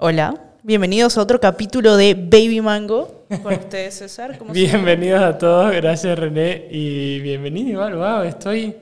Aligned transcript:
Hola, 0.00 0.52
bienvenidos 0.62 1.18
a 1.18 1.22
otro 1.22 1.40
capítulo 1.40 1.96
de 1.96 2.14
Baby 2.14 2.60
Mango. 2.60 3.24
Con 3.42 3.52
ustedes, 3.52 3.94
César. 3.94 4.38
Bienvenidos 4.52 5.20
a 5.20 5.36
todos, 5.36 5.72
gracias 5.74 6.16
René 6.16 6.68
y 6.70 7.18
bienvenido 7.18 7.70
igual, 7.70 7.96
wow, 7.96 8.22
estoy, 8.22 8.76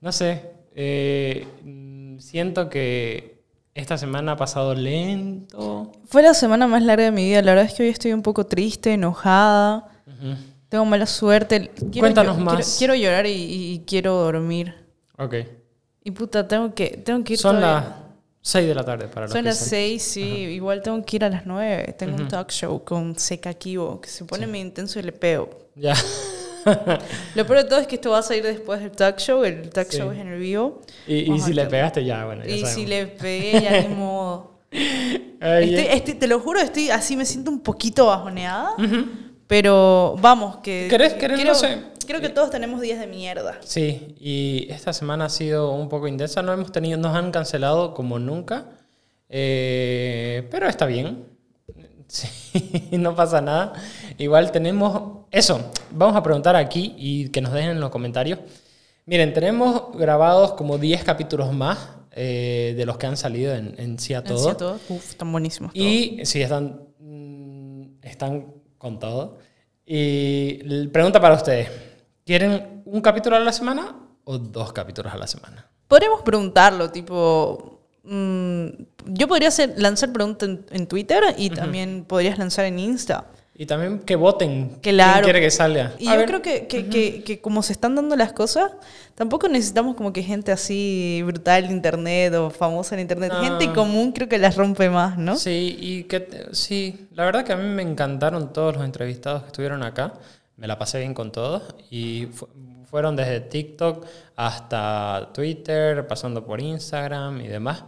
no 0.00 0.10
sé, 0.10 0.42
eh, 0.74 1.46
siento 2.18 2.68
que 2.68 3.44
esta 3.74 3.96
semana 3.96 4.32
ha 4.32 4.36
pasado 4.36 4.74
lento. 4.74 5.92
Fue 6.06 6.20
la 6.24 6.34
semana 6.34 6.66
más 6.66 6.82
larga 6.82 7.04
de 7.04 7.12
mi 7.12 7.26
vida. 7.26 7.42
La 7.42 7.52
verdad 7.52 7.66
es 7.66 7.74
que 7.74 7.84
hoy 7.84 7.90
estoy 7.90 8.12
un 8.12 8.22
poco 8.22 8.44
triste, 8.44 8.92
enojada. 8.92 9.86
Tengo 10.68 10.84
mala 10.84 11.06
suerte. 11.06 11.70
Quiero 11.92 12.00
Cuéntanos 12.00 12.38
más. 12.38 12.76
Quiero, 12.76 12.94
quiero 12.94 12.94
llorar 12.96 13.26
y, 13.28 13.84
quiero 13.86 14.14
dormir. 14.14 14.74
Ok, 15.16 15.34
Y 16.02 16.10
puta, 16.10 16.48
tengo 16.48 16.74
que, 16.74 16.88
tengo 17.04 17.22
que 17.22 17.34
ir 17.34 17.38
son 17.38 17.60
las 17.60 17.84
6 18.48 18.68
de 18.68 18.74
la 18.76 18.84
tarde 18.84 19.08
para 19.08 19.26
los 19.26 19.32
Son 19.32 19.42
que 19.42 19.48
las 19.48 19.58
son- 19.58 19.68
seis, 19.70 20.02
sí. 20.04 20.20
Igual 20.22 20.80
tengo 20.80 21.04
que 21.04 21.16
ir 21.16 21.24
a 21.24 21.28
las 21.28 21.46
nueve. 21.46 21.94
Tengo 21.98 22.14
un 22.16 22.28
talk 22.28 22.48
show 22.52 22.84
con 22.84 23.18
Seca 23.18 23.52
Kibo 23.54 24.00
que 24.00 24.08
se 24.08 24.24
pone 24.24 24.46
muy 24.46 24.60
intenso 24.60 25.00
y 25.00 25.02
le 25.02 25.10
pego. 25.10 25.50
Ya, 25.74 25.94
Lo 27.34 27.44
peor 27.46 27.58
de 27.62 27.64
todo 27.64 27.80
es 27.80 27.86
que 27.88 27.96
esto 27.96 28.10
va 28.10 28.18
a 28.18 28.22
salir 28.22 28.44
después 28.44 28.80
del 28.80 28.92
talk 28.92 29.18
show. 29.18 29.42
El 29.44 29.68
talk 29.70 29.88
Sí. 29.90 29.98
show 29.98 30.10
es 30.12 30.18
en 30.18 30.28
el 30.28 30.38
vivo. 30.38 30.80
y, 31.08 31.32
y 31.32 31.40
si 31.40 31.52
le 31.52 31.66
pegaste 31.66 32.04
ya, 32.04 32.24
bueno, 32.24 32.44
ya 32.44 32.50
Y 32.54 32.64
si 32.66 32.86
le 32.86 33.06
pegué, 33.08 33.60
ya 33.62 33.80
ni 33.82 33.94
modo. 33.94 34.52
Ay, 35.40 35.74
Estoy- 35.74 35.96
estoy- 35.96 36.14
te 36.14 36.26
lo 36.28 36.38
juro, 36.40 36.60
estoy 36.60 36.90
así, 36.90 37.16
me 37.16 37.24
siento 37.24 37.50
un 37.50 37.60
poquito 37.60 38.06
bajoneada. 38.06 38.70
Pero 39.48 40.16
vamos, 40.20 40.56
que. 40.58 40.88
¿Querés- 40.90 41.14
querés, 41.16 41.38
creo, 41.40 41.46
no 41.52 41.54
sé? 41.54 41.78
Creo 42.06 42.20
que 42.20 42.28
todos 42.28 42.50
tenemos 42.50 42.80
días 42.80 42.98
de 43.00 43.06
mierda. 43.06 43.58
Sí, 43.62 44.14
y 44.20 44.66
esta 44.70 44.92
semana 44.92 45.26
ha 45.26 45.28
sido 45.28 45.72
un 45.72 45.88
poco 45.88 46.08
intensa, 46.08 46.42
no 46.42 46.52
hemos 46.52 46.72
tenido, 46.72 46.98
nos 46.98 47.14
han 47.14 47.30
cancelado 47.30 47.94
como 47.94 48.18
nunca, 48.18 48.70
eh, 49.28 50.46
pero 50.50 50.68
está 50.68 50.86
bien, 50.86 51.24
sí, 52.08 52.88
no 52.92 53.14
pasa 53.14 53.40
nada. 53.40 53.74
Igual 54.18 54.52
tenemos 54.52 55.26
eso, 55.30 55.72
vamos 55.90 56.16
a 56.16 56.22
preguntar 56.22 56.56
aquí 56.56 56.94
y 56.96 57.28
que 57.28 57.40
nos 57.40 57.52
dejen 57.52 57.70
en 57.70 57.80
los 57.80 57.90
comentarios. 57.90 58.38
Miren, 59.04 59.32
tenemos 59.32 59.96
grabados 59.96 60.54
como 60.54 60.78
10 60.78 61.04
capítulos 61.04 61.52
más 61.52 61.78
eh, 62.12 62.74
de 62.76 62.86
los 62.86 62.96
que 62.96 63.06
han 63.06 63.16
salido 63.16 63.54
en, 63.54 63.74
en 63.78 63.98
Sí 63.98 64.14
a 64.14 64.18
En 64.18 64.24
Todo. 64.24 64.38
sí 64.38 64.48
a 64.48 64.56
todo. 64.56 64.80
Uf, 64.88 65.10
están 65.10 65.30
buenísimos. 65.30 65.72
todos. 65.72 65.86
Y 65.86 66.20
sí, 66.24 66.42
están, 66.42 66.80
mm, 66.98 67.82
están 68.02 68.46
con 68.78 68.98
todo. 68.98 69.38
Y 69.84 70.88
pregunta 70.88 71.20
para 71.20 71.36
ustedes, 71.36 71.68
¿quieren 72.26 72.82
un 72.84 73.00
capítulo 73.00 73.36
a 73.36 73.40
la 73.40 73.52
semana 73.52 73.94
o 74.24 74.36
dos 74.38 74.72
capítulos 74.72 75.12
a 75.14 75.16
la 75.16 75.26
semana? 75.26 75.66
Podríamos 75.88 76.22
preguntarlo, 76.22 76.90
tipo. 76.90 77.80
mm, 78.02 78.66
yo 79.06 79.28
podría 79.28 79.48
hacer, 79.48 79.74
lanzar 79.76 80.12
preguntas 80.12 80.48
en, 80.48 80.66
en 80.70 80.86
Twitter 80.86 81.22
y 81.38 81.50
también 81.50 82.04
podrías 82.06 82.38
lanzar 82.38 82.64
en 82.66 82.78
Insta. 82.78 83.26
Y 83.58 83.64
también 83.64 84.00
que 84.00 84.16
voten. 84.16 84.78
Claro. 84.82 85.12
¿Quién 85.14 85.24
quiere 85.24 85.40
que 85.40 85.50
salga? 85.50 85.94
Y 85.98 86.08
A 86.08 86.12
yo 86.12 86.18
ver. 86.18 86.26
creo 86.28 86.42
que, 86.42 86.66
que, 86.66 86.88
que, 86.90 87.22
que 87.24 87.40
como 87.40 87.62
se 87.62 87.72
están 87.72 87.94
dando 87.94 88.14
las 88.14 88.34
cosas, 88.34 88.72
tampoco 89.14 89.48
necesitamos 89.48 89.96
como 89.96 90.12
que 90.12 90.22
gente 90.22 90.52
así 90.52 91.22
brutal 91.24 91.64
en 91.64 91.70
internet 91.70 92.34
o 92.34 92.50
famosa 92.50 92.96
en 92.96 93.00
internet. 93.00 93.32
No. 93.32 93.40
Gente 93.42 93.72
común 93.72 94.12
creo 94.12 94.28
que 94.28 94.36
las 94.36 94.56
rompe 94.56 94.90
más, 94.90 95.16
¿no? 95.16 95.36
Sí, 95.36 95.74
y 95.80 96.04
que 96.04 96.48
sí, 96.52 97.08
la 97.14 97.24
verdad 97.24 97.44
que 97.44 97.54
a 97.54 97.56
mí 97.56 97.66
me 97.66 97.80
encantaron 97.82 98.52
todos 98.52 98.74
los 98.76 98.84
entrevistados 98.84 99.42
que 99.42 99.46
estuvieron 99.46 99.82
acá. 99.82 100.12
Me 100.56 100.66
la 100.66 100.78
pasé 100.78 100.98
bien 101.00 101.14
con 101.14 101.32
todos 101.32 101.62
y 101.90 102.28
fu- 102.32 102.48
fueron 102.88 103.14
desde 103.16 103.40
TikTok 103.40 104.06
hasta 104.36 105.30
Twitter, 105.34 106.06
pasando 106.06 106.44
por 106.44 106.60
Instagram 106.60 107.40
y 107.40 107.48
demás. 107.48 107.84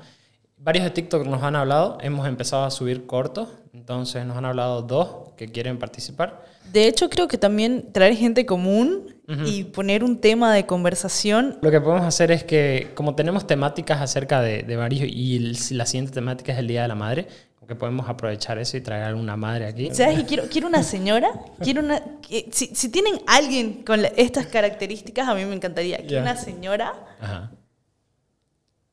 Varios 0.58 0.84
de 0.84 0.90
TikTok 0.90 1.24
nos 1.26 1.42
han 1.44 1.54
hablado, 1.54 1.98
hemos 2.00 2.26
empezado 2.26 2.64
a 2.64 2.70
subir 2.70 3.06
cortos, 3.06 3.48
entonces 3.72 4.26
nos 4.26 4.36
han 4.36 4.44
hablado 4.44 4.82
dos 4.82 5.32
que 5.36 5.46
quieren 5.48 5.78
participar. 5.78 6.44
De 6.72 6.88
hecho, 6.88 7.08
creo 7.08 7.28
que 7.28 7.38
también 7.38 7.92
traer 7.92 8.16
gente 8.16 8.44
común 8.44 9.14
y 9.46 9.64
poner 9.64 10.02
un 10.04 10.20
tema 10.22 10.54
de 10.54 10.64
conversación. 10.64 11.58
Lo 11.60 11.70
que 11.70 11.80
podemos 11.82 12.04
hacer 12.06 12.30
es 12.32 12.44
que, 12.44 12.90
como 12.94 13.14
tenemos 13.14 13.46
temáticas 13.46 14.00
acerca 14.00 14.40
de, 14.40 14.62
de 14.62 14.76
varios, 14.76 15.06
y 15.08 15.36
el- 15.36 15.56
la 15.76 15.84
siguiente 15.86 16.12
temática 16.12 16.52
es 16.52 16.58
el 16.58 16.66
Día 16.66 16.82
de 16.82 16.88
la 16.88 16.94
Madre, 16.94 17.28
que 17.66 17.74
podemos 17.74 18.08
aprovechar 18.08 18.58
eso 18.58 18.76
y 18.76 18.80
traer 18.80 19.04
alguna 19.04 19.36
madre 19.36 19.66
aquí. 19.66 19.94
¿Sabes? 19.94 20.20
qué? 20.20 20.24
Quiero, 20.26 20.44
quiero 20.50 20.68
una 20.68 20.82
señora. 20.82 21.28
Quiero 21.62 21.82
una. 21.82 22.02
si, 22.50 22.66
si 22.74 22.88
tienen 22.88 23.20
alguien 23.26 23.82
con 23.84 24.00
la- 24.00 24.08
estas 24.16 24.46
características, 24.46 25.28
a 25.28 25.34
mí 25.34 25.44
me 25.44 25.54
encantaría. 25.54 25.98
Quiero 25.98 26.14
Ya. 26.14 26.22
una 26.22 26.36
señora 26.36 26.94
Ajá. 27.20 27.50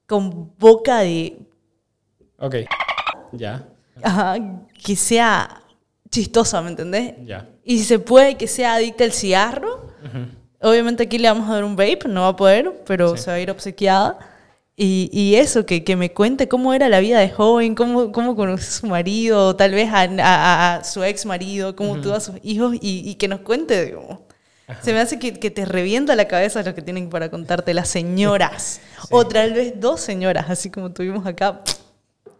con 0.07 0.51
boca 0.57 0.99
de. 0.99 1.37
Ok. 2.39 2.55
Ya. 3.31 3.65
ajá, 4.03 4.35
que 4.83 4.95
sea 4.95 5.61
chistosa, 6.09 6.61
¿me 6.61 6.69
entendés? 6.69 7.13
Ya. 7.25 7.47
Y 7.63 7.77
si 7.79 7.85
se 7.85 7.99
puede 7.99 8.35
que 8.35 8.47
sea 8.47 8.75
adicta 8.75 9.03
al 9.03 9.11
cigarro. 9.13 9.91
Obviamente 10.61 11.03
aquí 11.03 11.17
le 11.17 11.27
vamos 11.27 11.49
a 11.49 11.53
dar 11.53 11.63
un 11.63 11.75
vape, 11.75 12.07
no 12.07 12.21
va 12.21 12.27
a 12.29 12.35
poder, 12.35 12.83
pero 12.87 13.15
Sí. 13.15 13.23
se 13.23 13.31
va 13.31 13.37
a 13.37 13.39
ir 13.39 13.51
obsequiada. 13.51 14.17
Y, 14.77 15.09
y 15.13 15.35
eso, 15.35 15.65
que, 15.65 15.85
que 15.85 15.95
me 15.95 16.11
cuente 16.11 16.49
cómo 16.49 16.73
era 16.73 16.89
la 16.89 16.99
vida 16.99 17.19
de 17.19 17.29
joven, 17.29 17.75
cómo, 17.75 18.11
cómo 18.11 18.35
conoció 18.35 18.67
a 18.67 18.71
su 18.81 18.87
marido, 18.87 19.55
tal 19.55 19.71
vez 19.71 19.89
a, 19.93 20.01
a- 20.03 20.75
a 20.75 20.83
su 20.83 21.01
ex 21.03 21.25
marido, 21.25 21.75
cómo 21.77 22.01
tuvo 22.01 22.13
a 22.15 22.19
sus 22.19 22.35
hijos 22.43 22.75
y, 22.81 23.09
y 23.09 23.15
que 23.15 23.27
nos 23.29 23.39
cuente. 23.41 23.85
digo. 23.85 24.27
Se 24.81 24.93
me 24.93 24.99
hace 24.99 25.19
que, 25.19 25.33
que 25.33 25.51
te 25.51 25.63
revienta 25.63 26.15
la 26.15 26.27
cabeza 26.27 26.61
lo 26.63 26.73
que 26.75 26.81
tienen 26.81 27.09
para 27.09 27.29
contarte 27.29 27.73
las 27.73 27.87
señoras. 27.89 28.81
O 29.11 29.27
tal 29.27 29.53
vez 29.53 29.79
dos 29.79 30.01
señoras, 30.01 30.49
así 30.49 30.71
como 30.71 30.91
tuvimos 30.91 31.27
acá. 31.27 31.61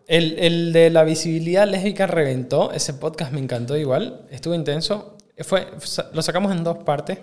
El, 0.08 0.38
el 0.40 0.74
de 0.74 0.90
la 0.90 1.04
visibilidad 1.04 1.68
lésbica 1.68 2.08
reventó. 2.08 2.72
Ese 2.72 2.94
podcast 2.96 3.32
me 3.32 3.40
encantó 3.40 3.78
igual. 3.78 4.26
Estuvo 4.32 4.56
intenso. 4.56 5.16
Fue, 5.40 5.68
lo 6.14 6.22
sacamos 6.24 6.52
en 6.52 6.64
dos 6.64 6.80
partes. 6.80 7.20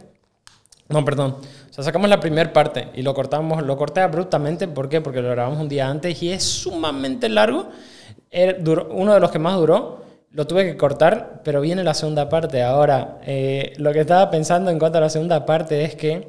No, 0.88 1.04
perdón. 1.04 1.36
O 1.70 1.72
sea, 1.72 1.84
sacamos 1.84 2.08
la 2.10 2.20
primera 2.20 2.52
parte 2.52 2.88
y 2.94 3.02
lo 3.02 3.14
cortamos. 3.14 3.62
Lo 3.62 3.76
corté 3.76 4.00
abruptamente. 4.00 4.68
¿Por 4.68 4.88
qué? 4.88 5.00
Porque 5.00 5.22
lo 5.22 5.30
grabamos 5.30 5.58
un 5.60 5.68
día 5.68 5.88
antes 5.88 6.22
y 6.22 6.30
es 6.30 6.42
sumamente 6.42 7.28
largo. 7.28 7.68
Era- 8.30 8.58
duró- 8.58 8.88
uno 8.92 9.14
de 9.14 9.20
los 9.20 9.30
que 9.30 9.38
más 9.38 9.56
duró. 9.56 10.02
Lo 10.32 10.46
tuve 10.46 10.64
que 10.64 10.76
cortar, 10.76 11.42
pero 11.44 11.60
viene 11.60 11.84
la 11.84 11.94
segunda 11.94 12.28
parte. 12.28 12.62
Ahora, 12.62 13.18
eh, 13.26 13.72
lo 13.76 13.92
que 13.92 14.00
estaba 14.00 14.30
pensando 14.30 14.70
en 14.70 14.78
cuanto 14.78 14.98
a 14.98 15.00
la 15.02 15.10
segunda 15.10 15.44
parte 15.46 15.84
es 15.84 15.94
que 15.94 16.28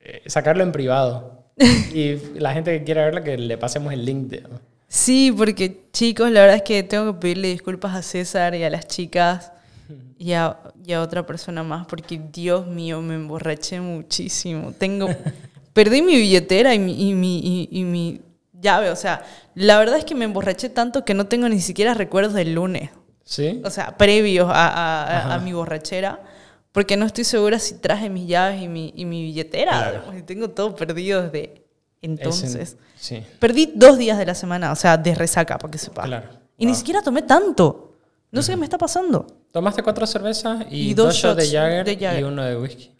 eh, 0.00 0.22
sacarlo 0.26 0.62
en 0.62 0.72
privado. 0.72 1.44
y 1.94 2.16
la 2.38 2.52
gente 2.52 2.76
que 2.78 2.84
quiera 2.84 3.04
verlo, 3.04 3.22
que 3.24 3.36
le 3.38 3.58
pasemos 3.58 3.92
el 3.92 4.04
link. 4.04 4.28
de- 4.28 4.44
Sí, 4.88 5.32
porque 5.36 5.82
chicos, 5.92 6.30
la 6.30 6.40
verdad 6.40 6.56
es 6.56 6.62
que 6.62 6.82
tengo 6.82 7.12
que 7.14 7.20
pedirle 7.20 7.48
disculpas 7.48 7.94
a 7.94 8.02
César 8.02 8.54
y 8.54 8.64
a 8.64 8.70
las 8.70 8.86
chicas 8.86 9.52
y 10.18 10.32
a, 10.32 10.58
y 10.84 10.92
a 10.92 11.02
otra 11.02 11.24
persona 11.26 11.62
más, 11.62 11.86
porque 11.86 12.20
Dios 12.32 12.66
mío, 12.66 13.00
me 13.02 13.14
emborraché 13.14 13.80
muchísimo. 13.80 14.72
Tengo, 14.72 15.08
perdí 15.72 16.02
mi 16.02 16.16
billetera 16.16 16.74
y 16.74 16.78
mi, 16.78 17.08
y 17.10 17.14
mi, 17.14 17.38
y- 17.38 17.68
y 17.70 17.84
mi 17.84 18.20
llave, 18.60 18.90
o 18.90 18.96
sea, 18.96 19.22
la 19.54 19.78
verdad 19.78 19.98
es 19.98 20.04
que 20.04 20.14
me 20.14 20.24
emborraché 20.24 20.68
tanto 20.68 21.04
que 21.04 21.14
no 21.14 21.26
tengo 21.26 21.48
ni 21.48 21.60
siquiera 21.60 21.94
recuerdos 21.94 22.34
del 22.34 22.54
lunes, 22.54 22.90
¿Sí? 23.24 23.60
o 23.64 23.70
sea, 23.70 23.96
previos 23.96 24.48
a, 24.50 25.34
a- 25.34 25.38
mi 25.38 25.52
borrachera. 25.52 26.22
Porque 26.70 26.96
no 26.96 27.06
estoy 27.06 27.24
segura 27.24 27.58
si 27.58 27.76
traje 27.76 28.08
mis 28.10 28.28
llaves 28.28 28.62
y 28.62 28.68
mi, 28.68 28.92
y 28.94 29.04
mi 29.06 29.22
billetera. 29.22 30.02
Claro. 30.04 30.24
tengo 30.26 30.50
todo 30.50 30.76
perdido 30.76 31.22
desde 31.22 31.64
entonces. 32.02 32.76
Sí, 32.94 33.22
Perdí 33.40 33.72
dos 33.74 33.98
días 33.98 34.18
de 34.18 34.26
la 34.26 34.34
semana, 34.34 34.70
o 34.70 34.76
sea, 34.76 34.96
de 34.96 35.14
resaca, 35.14 35.58
para 35.58 35.70
que 35.70 35.78
sepa. 35.78 36.02
claro. 36.04 36.28
Y 36.58 36.66
ni 36.66 36.72
Wow. 36.72 36.78
siquiera 36.78 37.02
tomé 37.02 37.22
tanto. 37.22 37.94
No 38.30 38.42
sé 38.42 38.52
qué 38.52 38.56
me 38.58 38.64
está 38.66 38.76
pasando. 38.78 39.26
Tomaste 39.52 39.82
cuatro 39.82 40.06
cervezas 40.06 40.66
y, 40.70 40.90
Y 40.90 40.94
dos 40.94 41.06
dos, 41.08 41.16
shots 41.16 41.36
de 41.36 41.46
Jagger, 41.56 41.84
de 41.84 41.96
Jagger. 41.96 42.20
y 42.20 42.22
uno 42.24 42.44
de 42.44 42.56
whisky. 42.56 42.92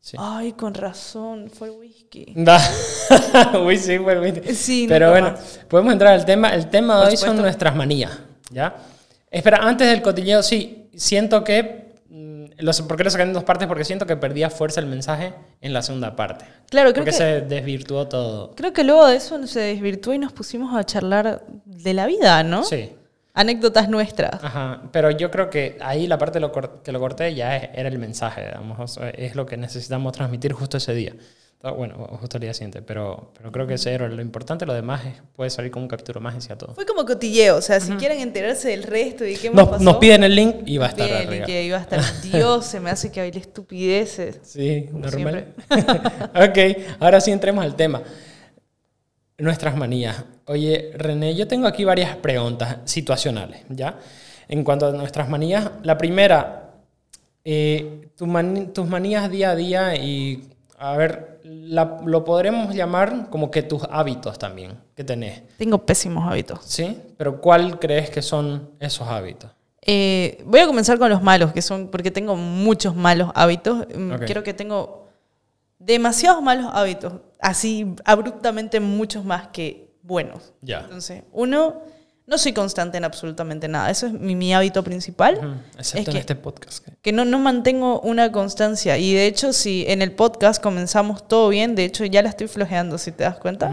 Sí. 0.00 0.16
Ay, 0.18 0.52
con 0.52 0.74
razón, 0.74 1.48
fue 1.48 1.70
whisky. 1.70 2.32
Da. 2.34 2.58
Uy, 3.64 3.76
sí, 3.78 3.98
fue 3.98 4.18
whisky. 4.20 4.54
Sí, 4.54 4.86
Pero 4.88 5.10
bueno, 5.10 5.30
más. 5.32 5.60
podemos 5.68 5.92
entrar 5.92 6.14
al 6.14 6.24
tema. 6.24 6.48
El 6.54 6.68
tema 6.70 6.96
de 6.96 7.02
Por 7.02 7.10
hoy 7.10 7.16
son 7.16 7.36
nuestras 7.36 7.76
manías, 7.76 8.10
¿ya? 8.50 8.74
Espera, 9.30 9.58
antes 9.58 9.86
del 9.88 10.02
cotilleo, 10.02 10.42
sí, 10.42 10.88
siento 10.96 11.44
que... 11.44 11.94
mm, 12.08 12.44
Los, 12.58 12.82
¿Por 12.82 12.96
qué 12.96 13.04
lo 13.04 13.10
saqué 13.10 13.22
en 13.22 13.32
dos 13.32 13.44
partes? 13.44 13.68
Porque 13.68 13.84
siento 13.84 14.04
que 14.04 14.16
perdía 14.16 14.50
fuerza 14.50 14.80
el 14.80 14.86
mensaje 14.86 15.34
en 15.60 15.72
la 15.72 15.82
segunda 15.82 16.16
parte. 16.16 16.44
Claro, 16.68 16.92
creo 16.92 17.04
Porque 17.04 17.10
que, 17.12 17.16
se 17.16 17.40
desvirtuó 17.42 18.08
todo. 18.08 18.54
creo 18.56 18.72
que 18.72 18.82
luego 18.84 19.06
de 19.06 19.16
eso 19.16 19.46
se 19.46 19.60
desvirtuó 19.60 20.12
y 20.14 20.18
nos 20.18 20.32
pusimos 20.32 20.74
a 20.74 20.84
charlar 20.84 21.44
de 21.64 21.94
la 21.94 22.06
vida, 22.06 22.42
¿no? 22.42 22.64
Sí. 22.64 22.90
Anécdotas 23.34 23.88
nuestras. 23.88 24.44
Ajá, 24.44 24.82
pero 24.92 25.10
yo 25.10 25.30
creo 25.30 25.48
que 25.48 25.78
ahí 25.80 26.06
la 26.06 26.18
parte 26.18 26.38
lo 26.38 26.52
que 26.52 26.92
lo 26.92 27.00
corté 27.00 27.34
ya 27.34 27.56
es- 27.56 27.70
era 27.74 27.88
el 27.88 27.98
mensaje, 27.98 28.44
digamos, 28.44 28.78
o 28.78 28.86
sea, 28.86 29.08
es 29.10 29.34
lo 29.34 29.46
que 29.46 29.56
necesitamos 29.56 30.12
transmitir 30.12 30.52
justo 30.52 30.76
ese 30.76 30.92
día. 30.94 31.14
Entonces, 31.54 31.78
Bueno, 31.78 31.94
justo 32.20 32.38
el 32.38 32.40
día 32.42 32.52
siguiente, 32.54 32.82
pero, 32.82 33.30
pero 33.38 33.52
creo 33.52 33.66
que 33.68 33.74
ese 33.74 33.92
era 33.94 34.08
lo 34.08 34.20
importante, 34.20 34.66
lo 34.66 34.74
demás 34.74 35.06
es- 35.06 35.22
puede 35.36 35.48
salir 35.48 35.70
con 35.70 35.82
un 35.82 35.88
capítulo 35.88 36.20
más 36.20 36.42
sea 36.44 36.58
todo. 36.58 36.74
Fue 36.74 36.84
como 36.84 37.06
cotilleo, 37.06 37.56
o 37.56 37.62
sea, 37.62 37.78
si 37.80 37.92
quieren 37.92 38.18
enterarse 38.20 38.68
del 38.68 38.82
resto 38.82 39.24
y 39.24 39.36
qué 39.36 39.48
más 39.48 39.56
Nos, 39.56 39.68
pasó. 39.68 39.84
nos 39.84 39.96
piden 39.98 40.24
el 40.24 40.34
link 40.34 40.56
y 40.66 40.76
va 40.78 40.86
a 40.86 40.88
estar 40.88 41.08
y 41.08 41.12
arriba. 41.12 41.46
que 41.46 41.62
iba 41.64 41.78
a 41.78 41.80
estar. 41.80 42.00
Dios, 42.24 42.66
se 42.66 42.80
me 42.80 42.90
hace 42.90 43.12
que 43.12 43.20
baile 43.20 43.38
estupideces. 43.38 44.40
Sí, 44.42 44.88
Como 44.90 45.04
normal. 45.06 45.54
ok, 46.34 46.58
ahora 47.00 47.20
sí 47.20 47.30
entremos 47.30 47.64
al 47.64 47.76
tema. 47.76 48.02
Nuestras 49.38 49.76
manías. 49.76 50.24
Oye, 50.46 50.92
René, 50.94 51.34
yo 51.34 51.48
tengo 51.48 51.66
aquí 51.66 51.84
varias 51.84 52.16
preguntas 52.16 52.78
situacionales, 52.84 53.62
¿ya? 53.68 53.98
En 54.48 54.64
cuanto 54.64 54.86
a 54.86 54.92
nuestras 54.92 55.28
manías, 55.28 55.70
la 55.82 55.96
primera, 55.98 56.74
eh, 57.44 58.08
tus, 58.16 58.28
tus 58.72 58.86
manías 58.86 59.30
día 59.30 59.50
a 59.50 59.56
día 59.56 59.96
y, 59.96 60.48
a 60.78 60.96
ver, 60.96 61.40
lo 61.44 62.24
podremos 62.24 62.74
llamar 62.74 63.28
como 63.30 63.50
que 63.50 63.62
tus 63.62 63.82
hábitos 63.90 64.38
también 64.38 64.72
que 64.94 65.04
tenés. 65.04 65.42
Tengo 65.56 65.84
pésimos 65.84 66.30
hábitos. 66.30 66.60
Sí, 66.64 66.98
pero 67.16 67.40
¿cuál 67.40 67.78
crees 67.78 68.10
que 68.10 68.22
son 68.22 68.70
esos 68.78 69.08
hábitos? 69.08 69.50
Eh, 69.84 70.42
voy 70.46 70.60
a 70.60 70.66
comenzar 70.66 70.98
con 70.98 71.10
los 71.10 71.22
malos, 71.22 71.52
que 71.52 71.60
son 71.60 71.88
porque 71.88 72.10
tengo 72.10 72.36
muchos 72.36 72.94
malos 72.94 73.30
hábitos. 73.34 73.86
Mm, 73.94 74.14
creo 74.26 74.42
que 74.44 74.54
tengo 74.54 75.08
demasiados 75.78 76.40
malos 76.42 76.66
hábitos, 76.72 77.14
así 77.42 77.94
abruptamente 78.04 78.80
muchos 78.80 79.24
más 79.24 79.48
que 79.48 79.92
buenos. 80.02 80.54
Ya. 80.62 80.80
Entonces, 80.80 81.24
uno, 81.32 81.82
no 82.26 82.38
soy 82.38 82.52
constante 82.52 82.96
en 82.96 83.04
absolutamente 83.04 83.68
nada. 83.68 83.90
Eso 83.90 84.06
es 84.06 84.12
mi, 84.12 84.54
hábito 84.54 84.82
principal. 84.82 85.60
Excepto 85.76 86.12
en 86.12 86.16
este 86.16 86.36
podcast. 86.36 86.88
Que 87.02 87.12
no, 87.12 87.24
no 87.24 87.38
mantengo 87.38 88.00
una 88.00 88.32
constancia. 88.32 88.96
Y 88.96 89.12
de 89.12 89.26
hecho, 89.26 89.52
si 89.52 89.84
en 89.88 90.00
el 90.00 90.12
podcast 90.12 90.62
comenzamos 90.62 91.26
todo 91.28 91.48
bien, 91.50 91.74
de 91.74 91.84
hecho 91.84 92.04
ya 92.04 92.22
la 92.22 92.30
estoy 92.30 92.46
flojeando, 92.46 92.96
si 92.96 93.12
te 93.12 93.24
das 93.24 93.36
cuenta. 93.38 93.70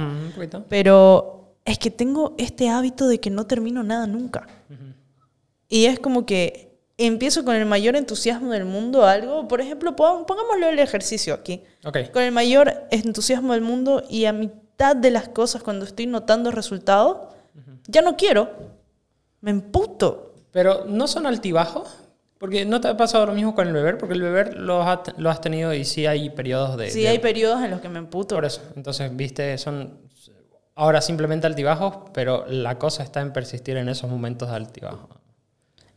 Pero 0.68 1.56
es 1.64 1.78
que 1.78 1.92
tengo 1.92 2.36
este 2.38 2.70
hábito 2.70 3.08
de 3.08 3.20
que 3.20 3.30
no 3.30 3.46
termino 3.46 3.84
nada 3.84 4.08
nunca. 4.08 4.48
Y 5.68 5.86
es 5.86 6.00
como 6.00 6.26
que 6.26 6.69
empiezo 7.06 7.46
con 7.46 7.56
el 7.56 7.66
mayor 7.66 7.96
entusiasmo 7.96 8.52
del 8.52 8.66
mundo 8.66 9.06
algo. 9.06 9.48
Por 9.48 9.62
ejemplo, 9.62 9.96
pongámoslo 9.96 10.68
el 10.70 10.80
ejercicio 10.80 11.34
aquí. 11.34 11.64
Con 12.12 12.22
el 12.22 12.32
mayor 12.32 12.74
entusiasmo 12.92 13.54
del 13.54 13.62
mundo 13.62 14.04
y 14.10 14.26
a 14.26 14.34
mitad 14.34 14.96
de 14.96 15.12
las 15.12 15.30
cosas, 15.30 15.64
cuando 15.64 15.86
estoy 15.86 16.08
notando 16.08 16.52
resultados, 16.52 17.34
ya 17.88 18.02
no 18.02 18.16
quiero. 18.18 18.50
Me 19.42 19.52
emputo. 19.52 20.34
Pero 20.52 20.86
¿no 20.86 21.08
son 21.08 21.26
altibajos? 21.26 21.96
Porque 22.38 22.66
no 22.66 22.80
te 22.80 22.88
ha 22.88 22.96
pasado 22.96 23.26
lo 23.26 23.34
mismo 23.34 23.54
con 23.54 23.68
el 23.68 23.74
beber, 23.74 23.98
porque 23.98 24.14
el 24.14 24.22
beber 24.22 24.56
lo 24.56 24.82
has, 24.82 25.00
lo 25.18 25.30
has 25.30 25.42
tenido 25.42 25.74
y 25.74 25.84
sí 25.84 26.06
hay 26.06 26.30
periodos 26.30 26.78
de... 26.78 26.90
Sí, 26.90 27.06
hay 27.06 27.20
periodos 27.20 27.62
en 27.64 27.72
los 27.72 27.82
que 27.82 27.90
me 27.90 28.00
emputo. 28.00 28.36
Por 28.36 28.46
eso, 28.46 28.62
entonces, 28.78 29.14
viste, 29.14 29.58
son 29.58 30.00
ahora 30.76 31.02
simplemente 31.02 31.48
altibajos, 31.48 32.10
pero 32.14 32.46
la 32.48 32.80
cosa 32.80 33.04
está 33.04 33.20
en 33.20 33.34
persistir 33.34 33.76
en 33.76 33.90
esos 33.90 34.10
momentos 34.10 34.50
de 34.50 34.56
altibajos. 34.56 35.10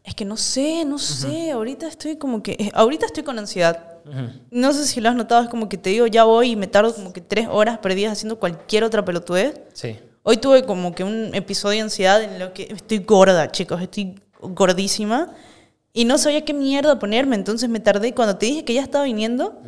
Es 0.04 0.14
que 0.14 0.24
no 0.24 0.36
sé, 0.36 0.84
no 0.84 0.98
sé. 0.98 1.52
Ahorita 1.52 1.86
estoy 1.86 2.16
como 2.16 2.42
que. 2.42 2.52
Eh, 2.52 2.70
ahorita 2.74 3.06
estoy 3.06 3.22
con 3.22 3.38
ansiedad. 3.38 3.88
No 4.50 4.72
sé 4.72 4.86
si 4.86 5.00
lo 5.00 5.08
has 5.08 5.14
notado, 5.14 5.42
es 5.42 5.48
como 5.48 5.68
que 5.68 5.78
te 5.78 5.90
digo, 5.90 6.08
ya 6.08 6.24
voy 6.24 6.50
y 6.50 6.56
me 6.56 6.66
tardo 6.66 6.92
como 6.92 7.12
que 7.12 7.20
tres 7.20 7.46
horas 7.48 7.78
perdidas 7.78 8.12
haciendo 8.12 8.38
cualquier 8.38 8.82
otra 8.82 9.04
pelotudez. 9.04 9.60
Sí. 9.74 9.96
Hoy 10.24 10.38
tuve 10.38 10.64
como 10.64 10.94
que 10.94 11.04
un 11.04 11.34
episodio 11.34 11.76
de 11.76 11.82
ansiedad 11.82 12.22
en 12.22 12.38
lo 12.38 12.52
que 12.52 12.64
estoy 12.70 12.98
gorda, 12.98 13.50
chicos, 13.52 13.80
estoy 13.80 14.20
gordísima. 14.40 15.32
Y 15.92 16.04
no 16.04 16.18
sabía 16.18 16.44
qué 16.44 16.54
mierda 16.54 16.98
ponerme, 16.98 17.36
entonces 17.36 17.68
me 17.68 17.78
tardé. 17.78 18.12
Cuando 18.14 18.36
te 18.36 18.46
dije 18.46 18.64
que 18.64 18.74
ya 18.74 18.82
estaba 18.82 19.04
viniendo, 19.04 19.60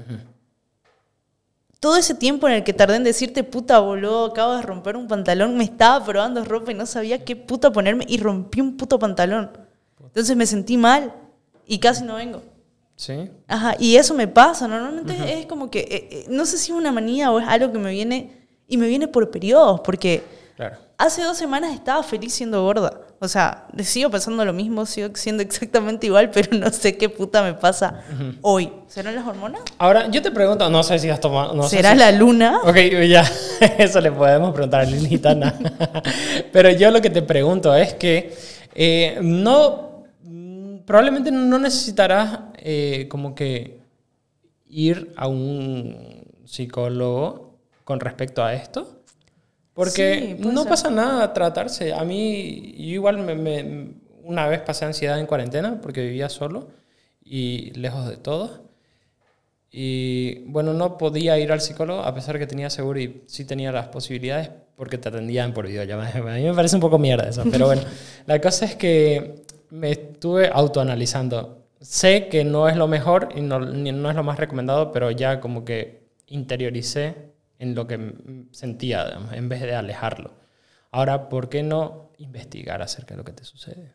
todo 1.80 1.96
ese 1.96 2.14
tiempo 2.14 2.48
en 2.48 2.54
el 2.54 2.64
que 2.64 2.72
tardé 2.72 2.96
en 2.96 3.04
decirte, 3.04 3.44
puta, 3.44 3.78
boludo, 3.78 4.26
acabo 4.26 4.56
de 4.56 4.62
romper 4.62 4.96
un 4.96 5.06
pantalón, 5.06 5.56
me 5.56 5.64
estaba 5.64 6.04
probando 6.04 6.44
ropa 6.44 6.72
y 6.72 6.74
no 6.74 6.86
sabía 6.86 7.24
qué 7.24 7.36
puta 7.36 7.72
ponerme 7.72 8.04
y 8.08 8.16
rompí 8.16 8.60
un 8.60 8.76
puto 8.76 8.98
pantalón. 8.98 9.50
Entonces 10.14 10.36
me 10.36 10.46
sentí 10.46 10.76
mal 10.76 11.12
y 11.66 11.78
casi 11.78 12.04
no 12.04 12.14
vengo. 12.14 12.40
Sí. 12.94 13.28
Ajá, 13.48 13.74
y 13.80 13.96
eso 13.96 14.14
me 14.14 14.28
pasa. 14.28 14.68
Normalmente 14.68 15.40
es 15.40 15.46
como 15.46 15.70
que, 15.70 15.80
eh, 15.80 16.08
eh, 16.10 16.24
no 16.28 16.46
sé 16.46 16.56
si 16.56 16.70
es 16.70 16.78
una 16.78 16.92
manía 16.92 17.32
o 17.32 17.40
es 17.40 17.48
algo 17.48 17.72
que 17.72 17.78
me 17.80 17.90
viene, 17.90 18.44
y 18.68 18.76
me 18.76 18.86
viene 18.86 19.08
por 19.08 19.30
periodos, 19.30 19.80
porque 19.80 20.22
hace 20.96 21.22
dos 21.22 21.36
semanas 21.36 21.74
estaba 21.74 22.02
feliz 22.02 22.32
siendo 22.32 22.62
gorda. 22.62 23.00
O 23.20 23.28
sea, 23.28 23.66
sigo 23.82 24.10
pensando 24.10 24.44
lo 24.44 24.52
mismo, 24.52 24.86
sigo 24.86 25.08
siendo 25.14 25.42
exactamente 25.42 26.06
igual, 26.06 26.30
pero 26.30 26.56
no 26.56 26.70
sé 26.70 26.96
qué 26.96 27.08
puta 27.08 27.42
me 27.42 27.54
pasa 27.54 28.02
hoy. 28.42 28.70
¿Serán 28.86 29.14
las 29.14 29.26
hormonas? 29.26 29.62
Ahora, 29.78 30.08
yo 30.08 30.22
te 30.22 30.30
pregunto, 30.30 30.68
no 30.70 30.82
sé 30.82 30.98
si 30.98 31.08
has 31.08 31.20
tomado... 31.20 31.54
No 31.54 31.64
¿Será 31.64 31.94
la 31.94 32.12
luna? 32.12 32.60
Ok, 32.64 32.76
ya, 33.08 33.24
eso 33.78 34.00
le 34.00 34.12
podemos 34.12 34.52
preguntar 34.52 34.82
a 34.82 34.84
Lilitana. 34.84 35.58
pero 36.52 36.70
yo 36.70 36.90
lo 36.90 37.00
que 37.00 37.10
te 37.10 37.22
pregunto 37.22 37.74
es 37.74 37.94
que 37.94 38.34
eh, 38.74 39.18
no 39.22 39.93
probablemente 40.86 41.30
no 41.30 41.58
necesitarás 41.58 42.40
eh, 42.56 43.06
como 43.08 43.34
que 43.34 43.80
ir 44.68 45.12
a 45.16 45.28
un 45.28 46.24
psicólogo 46.44 47.58
con 47.84 48.00
respecto 48.00 48.42
a 48.44 48.54
esto. 48.54 49.00
Porque 49.74 50.36
no 50.38 50.64
pasa 50.66 50.88
nada 50.88 51.32
tratarse. 51.32 51.92
A 51.92 52.04
mí, 52.04 52.74
yo 52.78 52.94
igual 52.94 53.18
me, 53.18 53.94
una 54.22 54.46
vez 54.46 54.60
pasé 54.60 54.84
ansiedad 54.84 55.18
en 55.18 55.26
cuarentena 55.26 55.80
porque 55.80 56.00
vivía 56.02 56.28
solo 56.28 56.68
y 57.24 57.72
lejos 57.72 58.08
de 58.08 58.16
todo. 58.16 58.62
Y 59.72 60.44
bueno, 60.46 60.72
no 60.72 60.96
podía 60.96 61.36
ir 61.40 61.50
al 61.50 61.60
psicólogo 61.60 62.02
a 62.02 62.14
pesar 62.14 62.38
que 62.38 62.46
tenía 62.46 62.70
seguro 62.70 63.00
y 63.00 63.24
sí 63.26 63.44
tenía 63.44 63.72
las 63.72 63.88
posibilidades 63.88 64.50
porque 64.76 64.98
te 64.98 65.08
atendían 65.08 65.52
por 65.52 65.66
videollamada. 65.66 66.10
A 66.34 66.36
mí 66.36 66.44
me 66.44 66.54
parece 66.54 66.76
un 66.76 66.80
poco 66.80 66.98
mierda 66.98 67.28
eso, 67.28 67.42
pero 67.50 67.66
bueno, 67.66 67.82
la 68.26 68.40
cosa 68.40 68.66
es 68.66 68.76
que 68.76 69.42
me 69.70 69.90
estuve 69.90 70.50
autoanalizando. 70.52 71.66
Sé 71.80 72.28
que 72.28 72.44
no 72.44 72.68
es 72.68 72.76
lo 72.76 72.88
mejor 72.88 73.28
y 73.34 73.40
no, 73.40 73.58
no 73.58 74.10
es 74.10 74.16
lo 74.16 74.22
más 74.22 74.38
recomendado, 74.38 74.92
pero 74.92 75.10
ya 75.10 75.40
como 75.40 75.64
que 75.64 76.08
interioricé 76.26 77.32
en 77.58 77.74
lo 77.74 77.86
que 77.86 78.46
sentía, 78.52 79.06
en 79.32 79.48
vez 79.48 79.60
de 79.60 79.74
alejarlo. 79.74 80.32
Ahora, 80.90 81.28
¿por 81.28 81.48
qué 81.48 81.62
no 81.62 82.10
investigar 82.18 82.82
acerca 82.82 83.14
de 83.14 83.18
lo 83.18 83.24
que 83.24 83.32
te 83.32 83.44
sucede? 83.44 83.94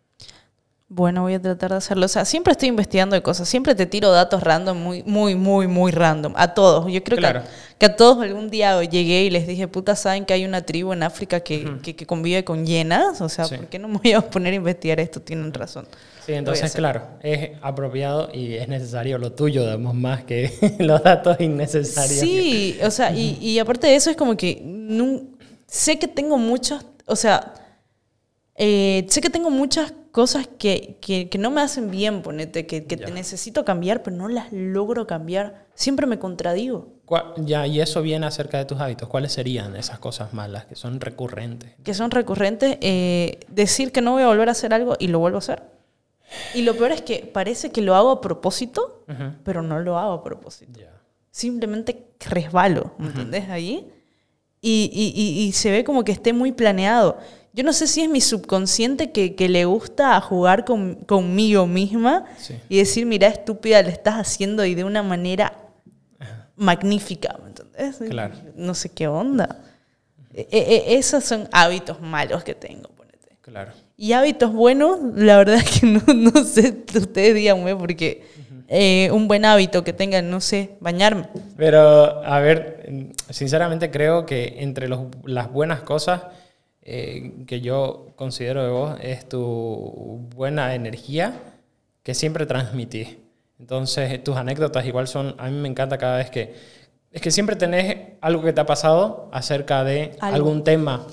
Bueno, 0.92 1.22
voy 1.22 1.36
a 1.36 1.42
tratar 1.42 1.70
de 1.70 1.78
hacerlo. 1.78 2.08
O 2.08 2.10
sea, 2.10 2.26
siempre 2.26 2.52
estoy 2.52 2.70
investigando 2.70 3.16
de 3.16 3.22
cosas. 3.22 3.48
Siempre 3.48 3.76
te 3.76 3.86
tiro 3.86 4.12
datos 4.12 4.42
random, 4.42 4.76
muy, 4.76 5.04
muy, 5.04 5.36
muy, 5.36 5.68
muy 5.68 5.92
random. 5.92 6.34
A 6.36 6.56
todos. 6.56 6.92
Yo 6.92 7.04
creo 7.04 7.20
que, 7.20 7.28
a, 7.28 7.46
que, 7.78 7.86
a, 7.86 7.96
todos 7.96 8.24
algún 8.24 8.50
día 8.50 8.82
llegué 8.84 9.24
y 9.24 9.30
les 9.30 9.46
dije, 9.46 9.68
puta, 9.68 9.96
¿saben 9.96 10.26
que 10.26 10.34
hay 10.34 10.46
una 10.46 10.64
tribu 10.64 10.92
en 10.92 11.04
África 11.04 11.42
que, 11.42 11.78
que, 11.84 12.08
convive 12.08 12.44
con 12.44 12.66
hienas? 12.66 13.22
O 13.22 13.30
sea, 13.30 13.46
¿por 13.48 13.68
qué 13.68 13.78
no 13.78 13.88
me 13.88 14.00
voy 14.00 14.14
a 14.14 14.22
poner 14.22 14.54
a 14.54 14.56
investigar 14.56 15.00
esto? 15.00 15.22
Tienen 15.22 15.54
razón. 15.54 15.86
Sí, 16.26 16.34
entonces, 16.34 16.74
claro, 16.74 17.04
es 17.22 17.52
apropiado 17.62 18.32
y 18.34 18.56
es 18.56 18.68
necesario 18.68 19.20
lo 19.20 19.32
tuyo, 19.34 19.66
damos 19.66 19.94
más 19.94 20.24
que 20.24 20.52
los 20.80 21.04
datos 21.04 21.40
innecesarios. 21.40 22.20
Sí, 22.20 22.80
o 22.84 22.90
sea, 22.90 23.12
y, 23.12 23.38
y 23.40 23.60
aparte 23.60 23.86
de 23.86 23.96
eso 23.96 24.10
es 24.10 24.18
como 24.18 24.36
que 24.36 24.60
no, 24.64 25.22
sé 25.68 26.00
que 26.00 26.08
tengo 26.08 26.40
muchos, 26.40 26.84
o 27.06 27.16
sea, 27.16 27.54
eh, 28.60 29.06
sé 29.10 29.22
que 29.22 29.30
tengo 29.30 29.50
muchas 29.50 29.94
cosas 30.12 30.48
que, 30.48 30.98
que, 31.00 31.38
no 31.40 31.50
me 31.50 31.62
hacen 31.62 31.90
bien, 31.90 32.22
ponete, 32.22 32.68
que, 32.68 32.86
que 32.86 32.98
te 32.98 33.10
necesito 33.12 33.64
cambiar, 33.64 34.04
pero 34.04 34.18
no 34.18 34.28
las 34.28 34.52
logro 34.52 35.08
cambiar. 35.08 35.66
Siempre 35.74 36.06
me 36.06 36.20
contradigo. 36.20 37.00
Ya, 37.38 37.66
y 37.66 37.82
eso 37.82 38.02
viene 38.02 38.26
acerca 38.26 38.58
de 38.58 38.66
tus 38.66 38.80
hábitos. 38.80 39.08
¿Cuáles 39.08 39.32
serían 39.32 39.76
esas 39.76 40.00
cosas 40.00 40.34
malas 40.34 40.66
que 40.66 40.76
son 40.76 41.00
recurrentes? 41.00 41.72
Que 41.84 41.94
son 41.94 42.12
recurrentes. 42.12 42.78
Eh, 42.82 43.40
decir 43.48 43.92
que 43.92 44.02
no 44.02 44.12
voy 44.12 44.24
a 44.24 44.28
volver 44.28 44.50
a 44.50 44.52
hacer 44.52 44.74
algo 44.74 44.96
y 45.00 45.08
lo 45.08 45.20
vuelvo 45.20 45.38
a 45.38 45.40
hacer. 45.40 45.64
Y 46.54 46.62
lo 46.62 46.76
peor 46.76 46.92
es 46.92 47.02
que 47.02 47.30
parece 47.34 47.72
que 47.72 47.82
lo 47.82 47.96
hago 47.96 48.12
a 48.12 48.22
propósito, 48.22 49.04
pero 49.44 49.64
no 49.64 49.80
lo 49.80 49.98
hago 49.98 50.14
a 50.14 50.24
propósito. 50.24 50.80
Simplemente 51.32 52.08
resbalo, 52.20 52.94
¿me 52.98 53.08
entendés? 53.08 53.50
Ahí. 53.50 53.92
Y, 54.62 54.92
y, 54.94 55.42
y, 55.42 55.52
se 55.54 55.72
ve 55.72 55.86
como 55.86 56.04
que 56.04 56.12
esté 56.12 56.34
muy 56.34 56.52
planeado. 56.52 57.18
Yo 57.54 57.64
no 57.64 57.74
sé 57.74 57.88
si 57.88 58.02
es 58.02 58.10
mi 58.10 58.22
subconsciente 58.22 59.12
que, 59.12 59.36
que 59.36 59.50
le 59.50 59.66
gusta 59.66 60.20
jugar 60.22 60.66
con, 60.66 60.96
conmigo 60.96 61.66
misma 61.66 62.26
y 62.70 62.78
decir, 62.78 63.06
mira, 63.06 63.28
estúpida, 63.28 63.82
le 63.82 63.90
estás 63.90 64.16
haciendo 64.16 64.66
y 64.66 64.76
de 64.76 64.84
una 64.84 65.02
manera 65.02 65.54
magnífica, 66.56 67.38
¿me 67.42 67.50
entendés? 67.50 67.98
Claro. 68.10 68.36
No 68.56 68.76
sé 68.76 68.90
qué 68.90 69.08
onda. 69.08 69.62
E, 70.34 70.48
e, 70.52 70.60
e, 70.60 70.98
esos 70.98 71.24
son 71.24 71.48
hábitos 71.52 72.02
malos 72.02 72.44
que 72.44 72.54
tengo, 72.54 72.90
ponete. 72.90 73.30
Claro. 73.42 73.72
Y 73.98 74.14
hábitos 74.14 74.54
buenos, 74.54 75.00
la 75.16 75.38
verdad 75.38 75.56
es 75.56 75.80
que 75.80 75.88
no, 75.88 76.02
no 76.14 76.44
sé, 76.44 76.84
ustedes 76.94 77.34
díganme, 77.34 77.76
porque 77.76 78.28
eh, 78.68 79.10
un 79.12 79.28
buen 79.28 79.46
hábito 79.46 79.84
que 79.84 79.94
tengan, 79.94 80.30
no 80.30 80.40
sé, 80.40 80.72
bañarme. 80.80 81.28
Pero, 81.58 82.24
a 82.24 82.40
ver, 82.40 83.14
sinceramente 83.30 83.90
creo 83.90 84.26
que 84.26 84.58
entre 84.60 84.88
los, 84.88 85.08
las 85.24 85.52
buenas 85.52 85.82
cosas 85.82 86.22
eh, 86.92 87.46
que 87.46 87.62
yo 87.62 88.08
considero 88.16 88.64
de 88.64 88.70
vos 88.72 88.98
es 89.00 89.30
tu 89.30 90.28
buena 90.36 90.74
energía 90.74 91.40
que 92.02 92.16
siempre 92.16 92.48
transmitís. 92.48 93.18
Entonces, 93.60 94.24
tus 94.24 94.36
anécdotas 94.36 94.88
igual 94.88 95.08
son, 95.08 95.36
a 95.38 95.52
mí 95.52 95.56
me 95.56 95.68
encanta 95.68 96.00
cada 96.00 96.18
vez 96.18 96.32
que, 96.32 96.56
es 97.12 97.22
que 97.22 97.30
siempre 97.30 97.56
tenés 97.56 98.14
algo 98.22 98.42
que 98.42 98.54
te 98.54 98.62
ha 98.62 98.66
pasado 98.66 99.30
acerca 99.32 99.84
de 99.84 100.18
algún 100.20 100.64
tema 100.64 101.06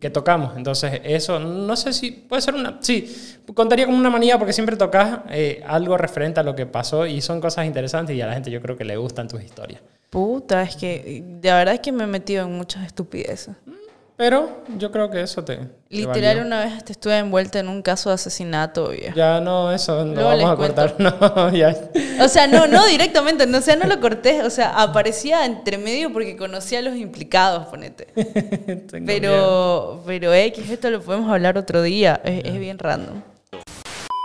que 0.00 0.10
tocamos. 0.10 0.56
Entonces, 0.56 1.00
eso, 1.04 1.38
no 1.38 1.76
sé 1.76 1.92
si 1.92 2.10
puede 2.10 2.42
ser 2.42 2.54
una, 2.54 2.78
sí, 2.80 3.40
contaría 3.54 3.86
como 3.86 3.98
una 3.98 4.10
manía 4.10 4.36
porque 4.36 4.52
siempre 4.52 4.76
tocas 4.76 5.20
eh, 5.30 5.62
algo 5.64 5.96
referente 5.96 6.40
a 6.40 6.42
lo 6.42 6.56
que 6.56 6.66
pasó 6.66 7.06
y 7.06 7.20
son 7.20 7.40
cosas 7.40 7.66
interesantes 7.66 8.16
y 8.16 8.20
a 8.20 8.26
la 8.26 8.34
gente 8.34 8.50
yo 8.50 8.60
creo 8.60 8.76
que 8.76 8.84
le 8.84 8.96
gustan 8.96 9.28
tus 9.28 9.44
historias. 9.44 9.80
Puta, 10.10 10.62
es 10.62 10.74
que 10.74 11.22
de 11.24 11.52
verdad 11.52 11.74
es 11.74 11.80
que 11.80 11.92
me 11.92 12.02
he 12.02 12.08
metido 12.08 12.46
en 12.46 12.56
muchas 12.56 12.84
estupideces. 12.84 13.54
Pero 14.18 14.64
yo 14.76 14.90
creo 14.90 15.12
que 15.12 15.20
eso 15.20 15.44
te. 15.44 15.58
te 15.58 15.68
Literal, 15.90 16.44
una 16.44 16.64
vez 16.64 16.84
te 16.84 16.90
estuve 16.90 17.16
envuelta 17.16 17.60
en 17.60 17.68
un 17.68 17.82
caso 17.82 18.10
de 18.10 18.16
asesinato, 18.16 18.88
vieja. 18.88 19.14
Ya 19.14 19.40
no, 19.40 19.70
eso 19.70 20.04
no 20.04 20.12
Luego 20.12 20.30
vamos 20.30 20.50
a 20.50 20.56
cortar. 20.56 20.96
No, 20.98 21.54
ya. 21.54 21.76
O 22.20 22.26
sea, 22.26 22.48
no, 22.48 22.66
no 22.66 22.84
directamente, 22.84 23.46
no, 23.46 23.58
o 23.58 23.60
sea, 23.60 23.76
no 23.76 23.86
lo 23.86 24.00
corté, 24.00 24.42
o 24.42 24.50
sea, 24.50 24.70
aparecía 24.82 25.46
entre 25.46 25.78
medio 25.78 26.12
porque 26.12 26.36
conocía 26.36 26.80
a 26.80 26.82
los 26.82 26.96
implicados, 26.96 27.66
ponete. 27.68 28.08
Miedo. 28.16 29.04
Pero, 29.06 30.02
pero 30.04 30.34
X, 30.34 30.68
esto 30.68 30.90
lo 30.90 31.00
podemos 31.00 31.30
hablar 31.30 31.56
otro 31.56 31.80
día, 31.80 32.20
es, 32.24 32.44
es 32.44 32.58
bien 32.58 32.80
random. 32.80 33.22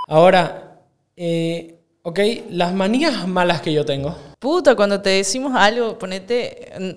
Ahora, 0.08 0.80
eh, 1.16 1.78
ok, 2.02 2.20
las 2.50 2.74
manías 2.74 3.28
malas 3.28 3.62
que 3.62 3.72
yo 3.72 3.86
tengo. 3.86 4.18
Puta, 4.40 4.74
cuando 4.74 5.02
te 5.02 5.12
decimos 5.12 5.54
algo, 5.56 6.00
ponete 6.00 6.72
mm, 6.80 6.92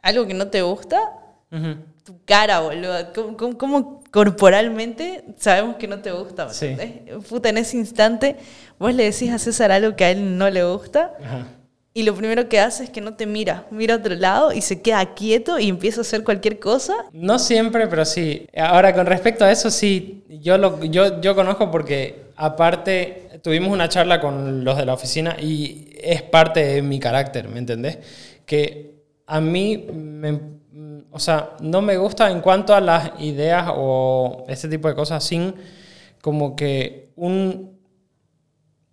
algo 0.00 0.26
que 0.26 0.32
no 0.32 0.48
te 0.48 0.62
gusta, 0.62 0.98
Ujú. 1.52 1.76
Tu 2.08 2.18
cara, 2.24 2.60
boludo. 2.60 3.12
¿Cómo, 3.14 3.36
cómo- 3.36 3.58
cómo 3.58 4.02
corporalmente 4.10 5.24
sabemos 5.36 5.76
que 5.76 5.86
no 5.86 5.98
te 5.98 6.10
gusta? 6.10 6.46
¿me 6.46 6.54
Sí. 6.54 6.74
Puta, 7.28 7.50
en 7.50 7.58
ese 7.58 7.76
instante 7.76 8.36
vos 8.78 8.94
le 8.94 9.04
decís 9.04 9.30
a 9.30 9.38
César 9.38 9.70
algo 9.72 9.94
que 9.94 10.04
a 10.04 10.10
él 10.10 10.38
no 10.38 10.48
le 10.48 10.64
gusta 10.64 11.12
Ajá. 11.22 11.46
y 11.92 12.04
lo 12.04 12.14
primero 12.14 12.48
que 12.48 12.60
hace 12.60 12.84
es 12.84 12.88
que 12.90 13.02
no 13.02 13.12
te 13.12 13.26
mira, 13.26 13.66
mira 13.70 13.92
a 13.94 13.98
otro 13.98 14.14
lado 14.14 14.52
y 14.54 14.62
se 14.62 14.80
queda 14.80 15.12
quieto 15.14 15.58
y 15.58 15.68
empieza 15.68 16.00
a 16.00 16.02
hacer 16.02 16.24
cualquier 16.24 16.58
cosa. 16.58 16.94
No 17.12 17.38
siempre, 17.38 17.86
pero 17.88 18.06
sí. 18.06 18.46
Ahora, 18.56 18.94
con 18.94 19.04
respecto 19.04 19.44
a 19.44 19.52
eso, 19.52 19.70
sí, 19.70 20.24
yo, 20.30 20.56
lo, 20.56 20.82
yo, 20.84 21.20
yo 21.20 21.34
conozco 21.34 21.70
porque 21.70 22.22
aparte 22.36 23.28
tuvimos 23.42 23.70
una 23.70 23.90
charla 23.90 24.18
con 24.18 24.64
los 24.64 24.78
de 24.78 24.86
la 24.86 24.94
oficina 24.94 25.36
y 25.38 25.90
es 26.00 26.22
parte 26.22 26.64
de 26.64 26.80
mi 26.80 26.98
carácter, 26.98 27.48
¿me 27.50 27.58
entendés? 27.58 27.98
Que 28.46 28.94
a 29.26 29.42
mí, 29.42 29.86
me- 29.92 30.56
o 31.10 31.18
sea, 31.18 31.50
no 31.60 31.82
me 31.82 31.96
gusta 31.96 32.30
en 32.30 32.40
cuanto 32.40 32.74
a 32.74 32.80
las 32.80 33.12
ideas 33.20 33.70
o 33.74 34.44
este 34.48 34.68
tipo 34.68 34.88
de 34.88 34.94
cosas 34.94 35.24
sin 35.24 35.54
como 36.20 36.56
que 36.56 37.10
un, 37.16 37.78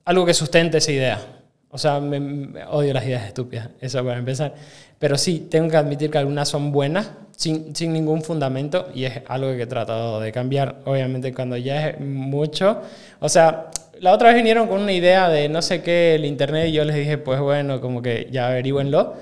algo 0.05 0.25
que 0.25 0.33
sustente 0.33 0.77
esa 0.77 0.91
idea. 0.91 1.19
O 1.69 1.77
sea, 1.77 1.99
me, 1.99 2.19
me- 2.19 2.63
odio 2.65 2.93
las 2.93 3.05
ideas 3.05 3.25
estúpidas, 3.27 3.69
eso 3.81 4.03
para 4.03 4.17
empezar. 4.17 4.53
Pero 4.99 5.17
sí, 5.17 5.47
tengo 5.49 5.69
que 5.69 5.77
admitir 5.77 6.09
que 6.09 6.17
algunas 6.17 6.47
son 6.47 6.71
buenas, 6.71 7.11
sin, 7.35 7.75
sin 7.75 7.91
ningún 7.91 8.21
fundamento, 8.21 8.87
y 8.93 9.03
es 9.05 9.21
algo 9.27 9.51
que 9.55 9.63
he 9.63 9.67
tratado 9.67 10.21
de 10.21 10.31
cambiar. 10.31 10.77
Obviamente, 10.85 11.33
cuando 11.33 11.57
ya 11.57 11.89
es 11.89 11.99
mucho. 11.99 12.81
O 13.19 13.27
sea, 13.27 13.71
la 13.99 14.13
otra 14.13 14.29
vez 14.29 14.37
vinieron 14.37 14.67
con 14.67 14.81
una 14.81 14.93
idea 14.93 15.27
de 15.29 15.49
no 15.49 15.61
sé 15.61 15.81
qué, 15.81 16.15
el 16.15 16.25
internet, 16.25 16.69
y 16.69 16.73
yo 16.73 16.85
les 16.85 16.95
dije, 16.95 17.17
pues 17.17 17.41
bueno, 17.41 17.81
como 17.81 18.01
que 18.01 18.29
ya 18.31 18.47
averigüenlo. 18.47 19.15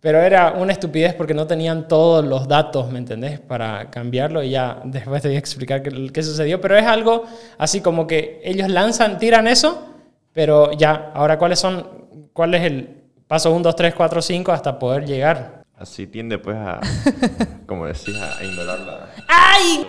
Pero 0.00 0.20
era 0.20 0.52
una 0.52 0.72
estupidez 0.72 1.14
porque 1.14 1.34
no 1.34 1.46
tenían 1.48 1.88
todos 1.88 2.24
los 2.24 2.46
datos, 2.46 2.90
¿me 2.90 2.98
entendés? 2.98 3.40
Para 3.40 3.90
cambiarlo 3.90 4.44
y 4.44 4.50
ya 4.50 4.80
después 4.84 5.22
te 5.22 5.28
voy 5.28 5.36
a 5.36 5.40
explicar 5.40 5.82
qué, 5.82 6.10
qué 6.12 6.22
sucedió. 6.22 6.60
Pero 6.60 6.76
es 6.76 6.86
algo 6.86 7.24
así 7.58 7.80
como 7.80 8.06
que 8.06 8.40
ellos 8.44 8.68
lanzan, 8.68 9.18
tiran 9.18 9.48
eso, 9.48 9.96
pero 10.32 10.70
ya, 10.72 11.10
ahora 11.14 11.36
cuáles 11.36 11.58
son, 11.58 12.30
cuál 12.32 12.54
es 12.54 12.62
el 12.62 13.02
paso 13.26 13.52
1, 13.52 13.62
2, 13.62 13.76
3, 13.76 13.94
4, 13.94 14.22
5 14.22 14.52
hasta 14.52 14.78
poder 14.78 15.04
llegar. 15.04 15.64
Así 15.76 16.06
tiende 16.06 16.38
pues 16.38 16.56
a, 16.56 16.80
como 17.66 17.86
decías, 17.86 18.38
a 18.38 18.44
ignorar 18.44 18.78
la... 18.80 19.10
¡Ay! 19.26 19.88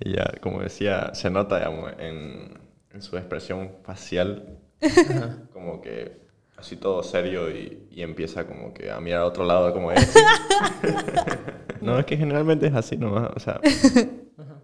Y 0.00 0.14
ya, 0.14 0.32
como 0.40 0.60
decía, 0.60 1.12
se 1.12 1.30
nota 1.30 1.58
digamos, 1.58 1.92
en, 1.98 2.58
en 2.92 3.02
su 3.02 3.16
expresión 3.16 3.72
facial, 3.82 4.58
como 5.52 5.80
que 5.80 6.23
así 6.64 6.76
todo 6.76 7.02
serio 7.02 7.50
y, 7.50 7.86
y 7.90 8.00
empieza 8.00 8.46
como 8.46 8.72
que 8.72 8.90
a 8.90 8.98
mirar 8.98 9.20
a 9.20 9.26
otro 9.26 9.44
lado 9.44 9.70
como 9.74 9.92
es. 9.92 10.14
no, 11.82 11.98
es 11.98 12.06
que 12.06 12.16
generalmente 12.16 12.66
es 12.66 12.74
así 12.74 12.96
nomás, 12.96 13.28
o 13.36 13.38
sea, 13.38 13.60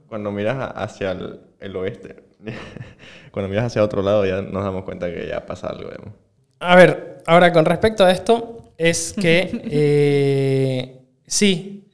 cuando 0.06 0.32
miras 0.32 0.72
hacia 0.74 1.12
el, 1.12 1.40
el 1.60 1.76
oeste, 1.76 2.24
cuando 3.30 3.50
miras 3.50 3.66
hacia 3.66 3.84
otro 3.84 4.00
lado 4.00 4.24
ya 4.24 4.40
nos 4.40 4.64
damos 4.64 4.84
cuenta 4.84 5.12
que 5.12 5.28
ya 5.28 5.44
pasa 5.44 5.68
algo, 5.68 5.90
digamos. 5.90 6.14
A 6.58 6.74
ver, 6.74 7.22
ahora 7.26 7.52
con 7.52 7.66
respecto 7.66 8.02
a 8.02 8.10
esto, 8.10 8.72
es 8.78 9.12
que 9.12 9.50
eh, 9.70 11.02
sí. 11.26 11.86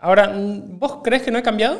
Ahora, 0.00 0.34
¿vos 0.34 0.98
crees 1.04 1.22
que 1.22 1.30
no 1.30 1.38
he 1.38 1.42
cambiado? 1.42 1.78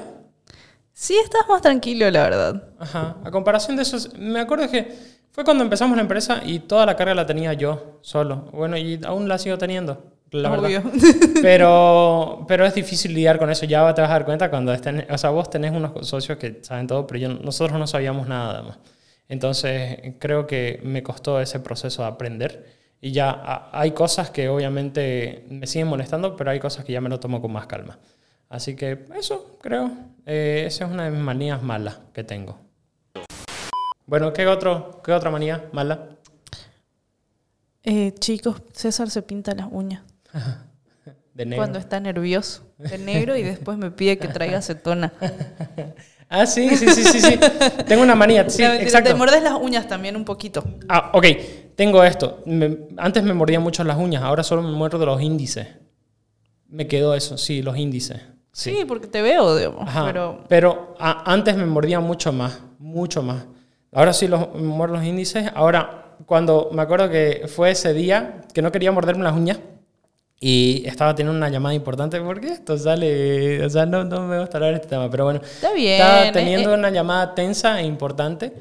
Sí, 0.92 1.16
estás 1.22 1.42
más 1.48 1.60
tranquilo, 1.60 2.08
la 2.12 2.22
verdad. 2.22 2.68
Ajá. 2.78 3.16
A 3.24 3.30
comparación 3.32 3.76
de 3.76 3.82
eso, 3.82 3.98
me 4.16 4.38
acuerdo 4.38 4.70
que 4.70 5.13
fue 5.34 5.42
cuando 5.42 5.64
empezamos 5.64 5.96
la 5.96 6.02
empresa 6.02 6.42
y 6.44 6.60
toda 6.60 6.86
la 6.86 6.94
carga 6.94 7.12
la 7.12 7.26
tenía 7.26 7.52
yo 7.54 7.98
solo. 8.02 8.48
Bueno, 8.52 8.76
y 8.76 9.00
aún 9.04 9.28
la 9.28 9.36
sigo 9.36 9.58
teniendo, 9.58 10.12
la 10.30 10.52
Obvio. 10.52 10.80
verdad. 10.80 10.92
Pero, 11.42 12.44
pero 12.46 12.64
es 12.64 12.72
difícil 12.74 13.12
lidiar 13.12 13.38
con 13.40 13.50
eso. 13.50 13.66
Ya 13.66 13.80
te 13.94 14.00
vas 14.00 14.10
a 14.10 14.12
dar 14.14 14.24
cuenta 14.24 14.48
cuando 14.48 14.72
estén, 14.72 15.04
o 15.10 15.18
sea, 15.18 15.30
vos 15.30 15.50
tenés 15.50 15.72
unos 15.72 16.06
socios 16.08 16.38
que 16.38 16.60
saben 16.62 16.86
todo, 16.86 17.04
pero 17.06 17.18
yo, 17.18 17.28
nosotros 17.30 17.76
no 17.80 17.86
sabíamos 17.88 18.28
nada 18.28 18.62
más. 18.62 18.78
Entonces, 19.28 20.14
creo 20.20 20.46
que 20.46 20.80
me 20.84 21.02
costó 21.02 21.40
ese 21.40 21.58
proceso 21.58 22.02
de 22.02 22.08
aprender. 22.08 22.72
Y 23.00 23.10
ya 23.10 23.68
hay 23.72 23.90
cosas 23.90 24.30
que 24.30 24.48
obviamente 24.48 25.44
me 25.50 25.66
siguen 25.66 25.88
molestando, 25.88 26.36
pero 26.36 26.50
hay 26.52 26.60
cosas 26.60 26.84
que 26.84 26.92
ya 26.92 27.00
me 27.00 27.08
lo 27.08 27.18
tomo 27.20 27.42
con 27.42 27.52
más 27.52 27.66
calma. 27.66 27.98
Así 28.48 28.76
que 28.76 29.04
eso, 29.18 29.58
creo. 29.60 29.90
Eh, 30.26 30.62
esa 30.66 30.84
es 30.86 30.90
una 30.92 31.04
de 31.04 31.10
mis 31.10 31.20
manías 31.20 31.60
malas 31.62 31.98
que 32.12 32.22
tengo. 32.24 32.63
Bueno, 34.06 34.32
¿qué, 34.32 34.46
otro, 34.46 35.00
¿qué 35.04 35.12
otra 35.12 35.30
manía 35.30 35.68
mala? 35.72 36.08
Eh, 37.82 38.14
chicos, 38.18 38.62
César 38.72 39.10
se 39.10 39.22
pinta 39.22 39.54
las 39.54 39.68
uñas 39.70 40.02
De 41.34 41.44
negro. 41.44 41.56
cuando 41.56 41.78
está 41.78 41.98
nervioso, 42.00 42.62
de 42.78 42.96
negro, 42.98 43.36
y 43.36 43.42
después 43.42 43.76
me 43.76 43.90
pide 43.90 44.18
que 44.18 44.28
traiga 44.28 44.58
acetona. 44.58 45.12
Ah, 46.30 46.46
sí, 46.46 46.74
sí, 46.76 46.88
sí, 46.88 47.04
sí, 47.04 47.20
sí. 47.20 47.38
Tengo 47.86 48.02
una 48.02 48.14
manía, 48.16 48.48
sí, 48.48 48.62
No, 48.62 48.72
exacto. 48.72 49.10
Te 49.10 49.14
mordes 49.14 49.42
las 49.42 49.52
uñas 49.60 49.86
también 49.86 50.16
un 50.16 50.24
poquito. 50.24 50.64
Ah, 50.88 51.10
ok, 51.12 51.26
tengo 51.76 52.02
esto. 52.02 52.42
Me- 52.46 52.88
antes 52.96 53.22
me 53.22 53.34
mordía 53.34 53.60
mucho 53.60 53.84
las 53.84 53.98
uñas, 53.98 54.22
ahora 54.22 54.42
solo 54.42 54.62
me 54.62 54.70
muerdo 54.72 54.98
de 54.98 55.06
los 55.06 55.20
índices. 55.20 55.68
Me 56.66 56.88
quedó 56.88 57.14
eso, 57.14 57.36
sí, 57.36 57.62
los 57.62 57.76
índices. 57.76 58.20
Sí, 58.52 58.84
porque 58.88 59.06
te 59.06 59.20
veo, 59.22 59.54
digamos. 59.54 59.86
Ajá, 59.86 60.06
Pero 60.06 60.44
Pero 60.48 60.96
a- 60.98 61.30
antes 61.30 61.56
me 61.56 61.66
mordía 61.66 62.00
mucho 62.00 62.32
más, 62.32 62.58
mucho 62.78 63.22
más. 63.22 63.44
Ahora 63.94 64.12
sí 64.12 64.28
los, 64.28 64.54
muerdo 64.54 64.96
los 64.96 65.04
índices. 65.04 65.50
Ahora, 65.54 66.16
cuando 66.26 66.68
me 66.72 66.82
acuerdo 66.82 67.08
que 67.08 67.44
fue 67.48 67.70
ese 67.70 67.94
día 67.94 68.42
que 68.52 68.60
no 68.60 68.72
quería 68.72 68.92
morderme 68.92 69.24
las 69.24 69.34
uñas 69.34 69.58
y 70.40 70.82
estaba 70.84 71.14
teniendo 71.14 71.36
una 71.36 71.48
llamada 71.48 71.74
importante, 71.74 72.20
porque 72.20 72.48
esto 72.48 72.76
sale, 72.76 73.64
o 73.64 73.70
sea, 73.70 73.86
no, 73.86 74.04
no 74.04 74.26
me 74.26 74.38
gusta 74.40 74.58
hablar 74.58 74.72
de 74.72 74.76
este 74.76 74.88
tema, 74.88 75.08
pero 75.10 75.24
bueno. 75.24 75.40
Está 75.42 75.72
bien, 75.72 75.94
Estaba 75.94 76.26
eh, 76.26 76.32
teniendo 76.32 76.70
eh. 76.72 76.74
una 76.74 76.90
llamada 76.90 77.34
tensa 77.34 77.80
e 77.80 77.84
importante 77.84 78.52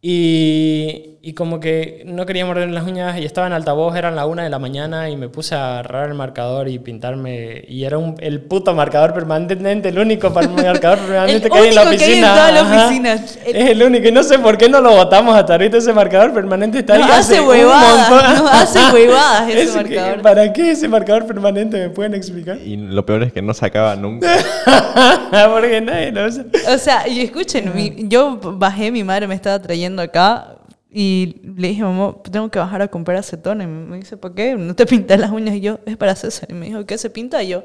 y, 0.00 1.13
y 1.26 1.32
como 1.32 1.58
que 1.58 2.02
no 2.06 2.26
quería 2.26 2.44
morderme 2.44 2.74
las 2.74 2.84
uñas 2.86 3.18
y 3.18 3.24
estaba 3.24 3.46
en 3.46 3.54
altavoz, 3.54 3.96
eran 3.96 4.14
la 4.14 4.26
una 4.26 4.42
de 4.44 4.50
la 4.50 4.58
mañana 4.58 5.08
y 5.08 5.16
me 5.16 5.28
puse 5.30 5.54
a 5.54 5.78
agarrar 5.78 6.08
el 6.08 6.14
marcador 6.14 6.68
y 6.68 6.78
pintarme. 6.78 7.64
Y 7.66 7.84
era 7.84 7.96
un, 7.96 8.14
el 8.20 8.42
puto 8.42 8.74
marcador 8.74 9.14
permanente, 9.14 9.88
el 9.88 9.98
único 9.98 10.28
marcador 10.30 10.98
permanente 11.06 11.46
El 11.46 11.52
que 11.52 11.58
hay 11.58 11.68
en 11.68 11.74
la 11.74 11.82
único 11.82 11.98
que 11.98 12.04
hay 12.04 12.12
en 12.18 12.24
oficina. 12.24 12.34
toda 12.34 12.52
la 12.52 12.62
oficina. 12.62 13.12
El- 13.46 13.56
Es 13.56 13.70
el 13.70 13.82
único. 13.82 14.08
Y 14.08 14.12
no 14.12 14.22
sé 14.22 14.38
por 14.38 14.58
qué 14.58 14.68
no 14.68 14.80
lo 14.80 14.90
votamos 14.92 15.34
hasta 15.34 15.54
ahorita. 15.54 15.78
Ese 15.78 15.92
marcador 15.94 16.32
permanente 16.34 16.80
está 16.80 16.98
Nos 16.98 17.06
ahí. 17.10 17.18
hace 17.20 17.40
un 17.40 17.48
huevadas, 17.48 18.10
montón. 18.10 18.34
nos 18.44 18.50
hace 18.52 18.78
huevadas 18.94 19.48
ese 19.50 19.66
que- 19.70 19.94
marcador. 19.96 20.22
¿Para 20.22 20.52
qué 20.52 20.70
ese 20.72 20.88
marcador 20.88 21.26
permanente? 21.26 21.78
¿Me 21.78 21.88
pueden 21.90 22.14
explicar? 22.14 22.58
Y 22.58 22.76
lo 22.76 23.06
peor 23.06 23.22
es 23.22 23.32
que 23.32 23.40
no 23.40 23.54
se 23.54 23.64
acaba 23.64 23.96
nunca. 23.96 24.28
Porque 25.52 25.80
nadie 25.80 26.12
lo 26.12 26.26
usa. 26.26 26.44
O 26.74 26.78
sea, 26.78 27.08
y 27.08 27.20
escuchen, 27.20 27.72
mi- 27.74 27.94
yo 28.08 28.38
bajé, 28.42 28.90
mi 28.90 29.04
madre 29.04 29.26
me 29.26 29.34
estaba 29.34 29.58
trayendo 29.60 30.02
acá 30.02 30.48
y 30.96 31.40
le 31.42 31.68
dije, 31.68 31.82
mamá, 31.82 32.14
tengo 32.30 32.48
que 32.50 32.60
bajar 32.60 32.80
a 32.80 32.86
comprar 32.86 33.16
acetona. 33.16 33.64
Y 33.64 33.66
me 33.66 33.96
dice, 33.96 34.16
¿por 34.16 34.32
qué? 34.32 34.54
¿No 34.54 34.76
te 34.76 34.86
pintas 34.86 35.18
las 35.18 35.32
uñas? 35.32 35.56
Y 35.56 35.60
yo, 35.60 35.80
es 35.86 35.96
para 35.96 36.14
César. 36.14 36.48
Y 36.52 36.54
me 36.54 36.66
dijo, 36.66 36.86
¿qué 36.86 36.98
se 36.98 37.10
pinta? 37.10 37.42
Y 37.42 37.48
yo, 37.48 37.64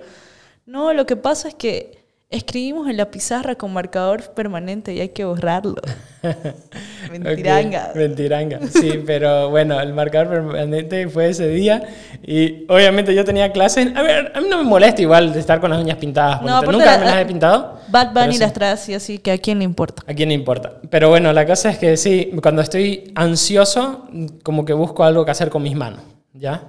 no, 0.66 0.94
lo 0.94 1.06
que 1.06 1.16
pasa 1.16 1.48
es 1.48 1.54
que 1.54 1.99
escribimos 2.32 2.88
en 2.88 2.98
la 2.98 3.10
pizarra 3.10 3.56
con 3.56 3.74
marcador 3.74 4.34
permanente 4.34 4.94
y 4.94 5.00
hay 5.00 5.10
que 5.10 5.26
borrarlo. 5.26 5.76
Mentiranga. 7.12 7.88
Ok, 7.90 7.96
mentiranga, 7.96 8.60
sí, 8.68 9.04
pero 9.06 9.50
bueno, 9.50 9.80
el 9.80 9.94
marcador 9.94 10.30
permanente 10.30 11.08
fue 11.08 11.30
ese 11.30 11.48
día 11.48 11.82
y 12.22 12.66
obviamente 12.70 13.16
yo 13.16 13.26
tenía 13.26 13.52
clases. 13.52 13.96
A 13.96 14.04
ver, 14.04 14.32
a 14.36 14.42
mí 14.42 14.48
no 14.50 14.58
me 14.58 14.64
molesta 14.64 15.02
igual 15.02 15.34
de 15.34 15.40
estar 15.40 15.60
con 15.60 15.72
las 15.72 15.80
uñas 15.82 15.98
pintadas. 15.98 16.42
No, 16.44 16.62
nunca 16.62 16.86
la- 16.86 16.98
me 17.00 17.06
las 17.06 17.22
he 17.22 17.26
pintado. 17.26 17.80
Bad 17.88 18.14
Bunny 18.14 18.34
sí. 18.34 18.40
las 18.40 18.54
trae 18.54 18.72
así, 18.72 18.94
así 18.94 19.18
que 19.18 19.32
a 19.32 19.38
quién 19.38 19.58
le 19.60 19.64
importa. 19.64 20.04
¿A 20.06 20.14
quién 20.14 20.30
le 20.30 20.36
importa? 20.36 20.74
Pero 20.90 21.10
bueno, 21.10 21.34
la 21.34 21.46
cosa 21.48 21.70
es 21.72 21.78
que 21.80 21.98
sí, 21.98 22.32
cuando 22.42 22.62
estoy 22.62 23.12
ansioso, 23.16 24.08
como 24.44 24.66
que 24.66 24.74
busco 24.74 25.04
algo 25.04 25.26
que 25.26 25.32
hacer 25.32 25.50
con 25.50 25.64
mis 25.64 25.76
manos, 25.76 26.02
¿ya? 26.34 26.64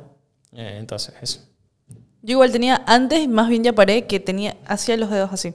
Eh, 0.55 0.77
entonces, 0.79 1.15
eso. 1.21 1.41
Yo 2.23 2.33
igual 2.33 2.53
tenía, 2.53 2.83
antes 2.87 3.27
más 3.29 3.49
bien 3.49 3.65
ya 3.65 3.73
paré, 3.73 4.07
que 4.07 4.21
tenía, 4.21 4.57
hacía 4.67 4.97
los 4.97 5.11
dedos 5.11 5.33
así. 5.33 5.53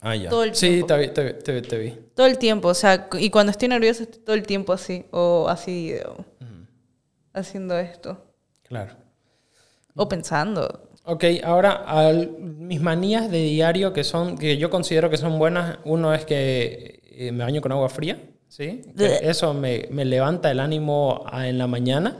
Ah, 0.00 0.14
ya. 0.14 0.30
Todo 0.30 0.44
el 0.44 0.54
sí, 0.54 0.68
tiempo. 0.68 0.86
te 0.86 0.98
vi, 0.98 1.08
te 1.08 1.24
vi, 1.24 1.32
te 1.42 1.52
vi, 1.52 1.62
te 1.62 1.78
vi. 1.78 1.98
Todo 2.14 2.26
el 2.26 2.38
tiempo, 2.38 2.68
o 2.68 2.74
sea, 2.74 3.08
y 3.18 3.30
cuando 3.30 3.50
estoy 3.50 3.68
nerviosa 3.68 4.04
estoy 4.04 4.22
todo 4.22 4.36
el 4.36 4.42
tiempo 4.44 4.72
así, 4.72 5.04
o 5.10 5.46
así, 5.48 5.94
o 6.06 6.24
haciendo 7.34 7.76
esto, 7.78 8.16
Claro. 8.62 8.94
o 9.94 10.08
pensando. 10.08 10.88
Ok, 11.04 11.24
ahora 11.44 11.72
al- 11.86 12.30
mis 12.38 12.80
manías 12.80 13.30
de 13.30 13.38
diario 13.42 13.92
que 13.92 14.04
son, 14.04 14.36
que 14.38 14.56
yo 14.58 14.70
considero 14.70 15.08
que 15.10 15.16
son 15.16 15.38
buenas, 15.38 15.78
uno 15.84 16.12
es 16.14 16.24
que 16.24 17.00
eh, 17.04 17.32
me 17.32 17.44
baño 17.44 17.60
con 17.60 17.72
agua 17.72 17.88
fría, 17.88 18.20
¿sí? 18.48 18.82
Que 18.96 19.20
eso 19.22 19.54
me, 19.54 19.86
me 19.90 20.04
levanta 20.04 20.50
el 20.50 20.60
ánimo 20.60 21.24
a- 21.30 21.48
en 21.48 21.58
la 21.58 21.66
mañana. 21.66 22.16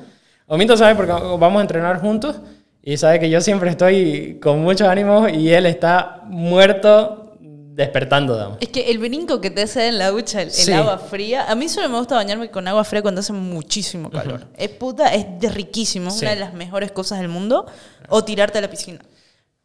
Omito 0.46 0.76
sabe 0.76 0.94
porque 0.94 1.12
vamos 1.12 1.58
a 1.58 1.60
entrenar 1.62 2.00
juntos 2.00 2.40
y 2.86 2.96
sabe 2.96 3.18
que 3.18 3.28
yo 3.28 3.40
siempre 3.40 3.68
estoy 3.68 4.38
con 4.40 4.62
muchos 4.62 4.86
ánimos 4.86 5.30
y 5.32 5.50
él 5.52 5.66
está 5.66 6.22
muerto 6.26 7.36
despertando, 7.40 8.34
digamos. 8.34 8.58
Es 8.60 8.68
que 8.68 8.90
el 8.90 8.98
brinco 8.98 9.40
que 9.40 9.50
te 9.50 9.62
hace 9.62 9.88
en 9.88 9.98
la 9.98 10.10
ducha, 10.10 10.40
el, 10.40 10.48
el 10.48 10.54
Sí. 10.54 10.72
agua 10.72 10.96
fría, 10.98 11.44
a 11.50 11.54
mí 11.56 11.68
solo 11.68 11.88
me 11.88 11.98
gusta 11.98 12.14
bañarme 12.14 12.48
con 12.50 12.66
agua 12.68 12.84
fría 12.84 13.02
cuando 13.02 13.20
hace 13.20 13.32
muchísimo 13.34 14.08
calor. 14.08 14.46
Es 14.56 14.68
puta, 14.70 15.12
es 15.12 15.26
de 15.40 15.50
riquísimo, 15.50 16.08
es 16.08 16.14
Sí. 16.14 16.24
una 16.24 16.34
de 16.34 16.40
las 16.40 16.54
mejores 16.54 16.92
cosas 16.92 17.18
del 17.18 17.28
mundo, 17.28 17.66
o 18.08 18.22
tirarte 18.24 18.58
a 18.58 18.60
la 18.62 18.70
piscina. 18.70 19.00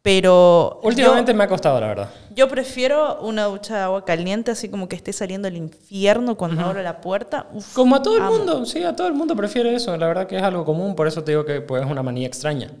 Pero 0.02 0.80
Últimamente 0.82 1.32
me 1.32 1.44
ha 1.44 1.48
costado, 1.48 1.80
la 1.80 1.86
verdad. 1.86 2.08
yo, 2.30 2.34
yo 2.34 2.48
prefiero 2.48 3.20
una 3.20 3.44
ducha 3.44 3.76
de 3.76 3.82
agua 3.82 4.04
caliente, 4.04 4.50
así 4.50 4.68
como 4.68 4.88
que 4.88 4.96
esté 4.96 5.12
saliendo 5.12 5.46
el 5.46 5.56
infierno 5.56 6.36
cuando 6.36 6.60
abro 6.62 6.82
la 6.82 7.00
puerta. 7.00 7.46
Uf, 7.54 7.72
Como 7.72 7.94
a 7.94 8.02
todo 8.02 8.16
el 8.16 8.22
amo. 8.24 8.36
mundo, 8.36 8.66
sí, 8.66 8.82
a 8.82 8.96
todo 8.96 9.06
el 9.06 9.14
mundo 9.14 9.36
prefiere 9.36 9.72
eso. 9.74 9.96
La 9.96 10.08
verdad 10.08 10.26
que 10.26 10.36
es 10.36 10.42
algo 10.42 10.64
común, 10.64 10.96
por 10.96 11.06
eso 11.06 11.22
te 11.22 11.30
digo 11.30 11.44
que 11.44 11.60
pues, 11.60 11.84
es 11.84 11.88
una 11.90 12.02
manía 12.02 12.26
extraña. 12.26 12.72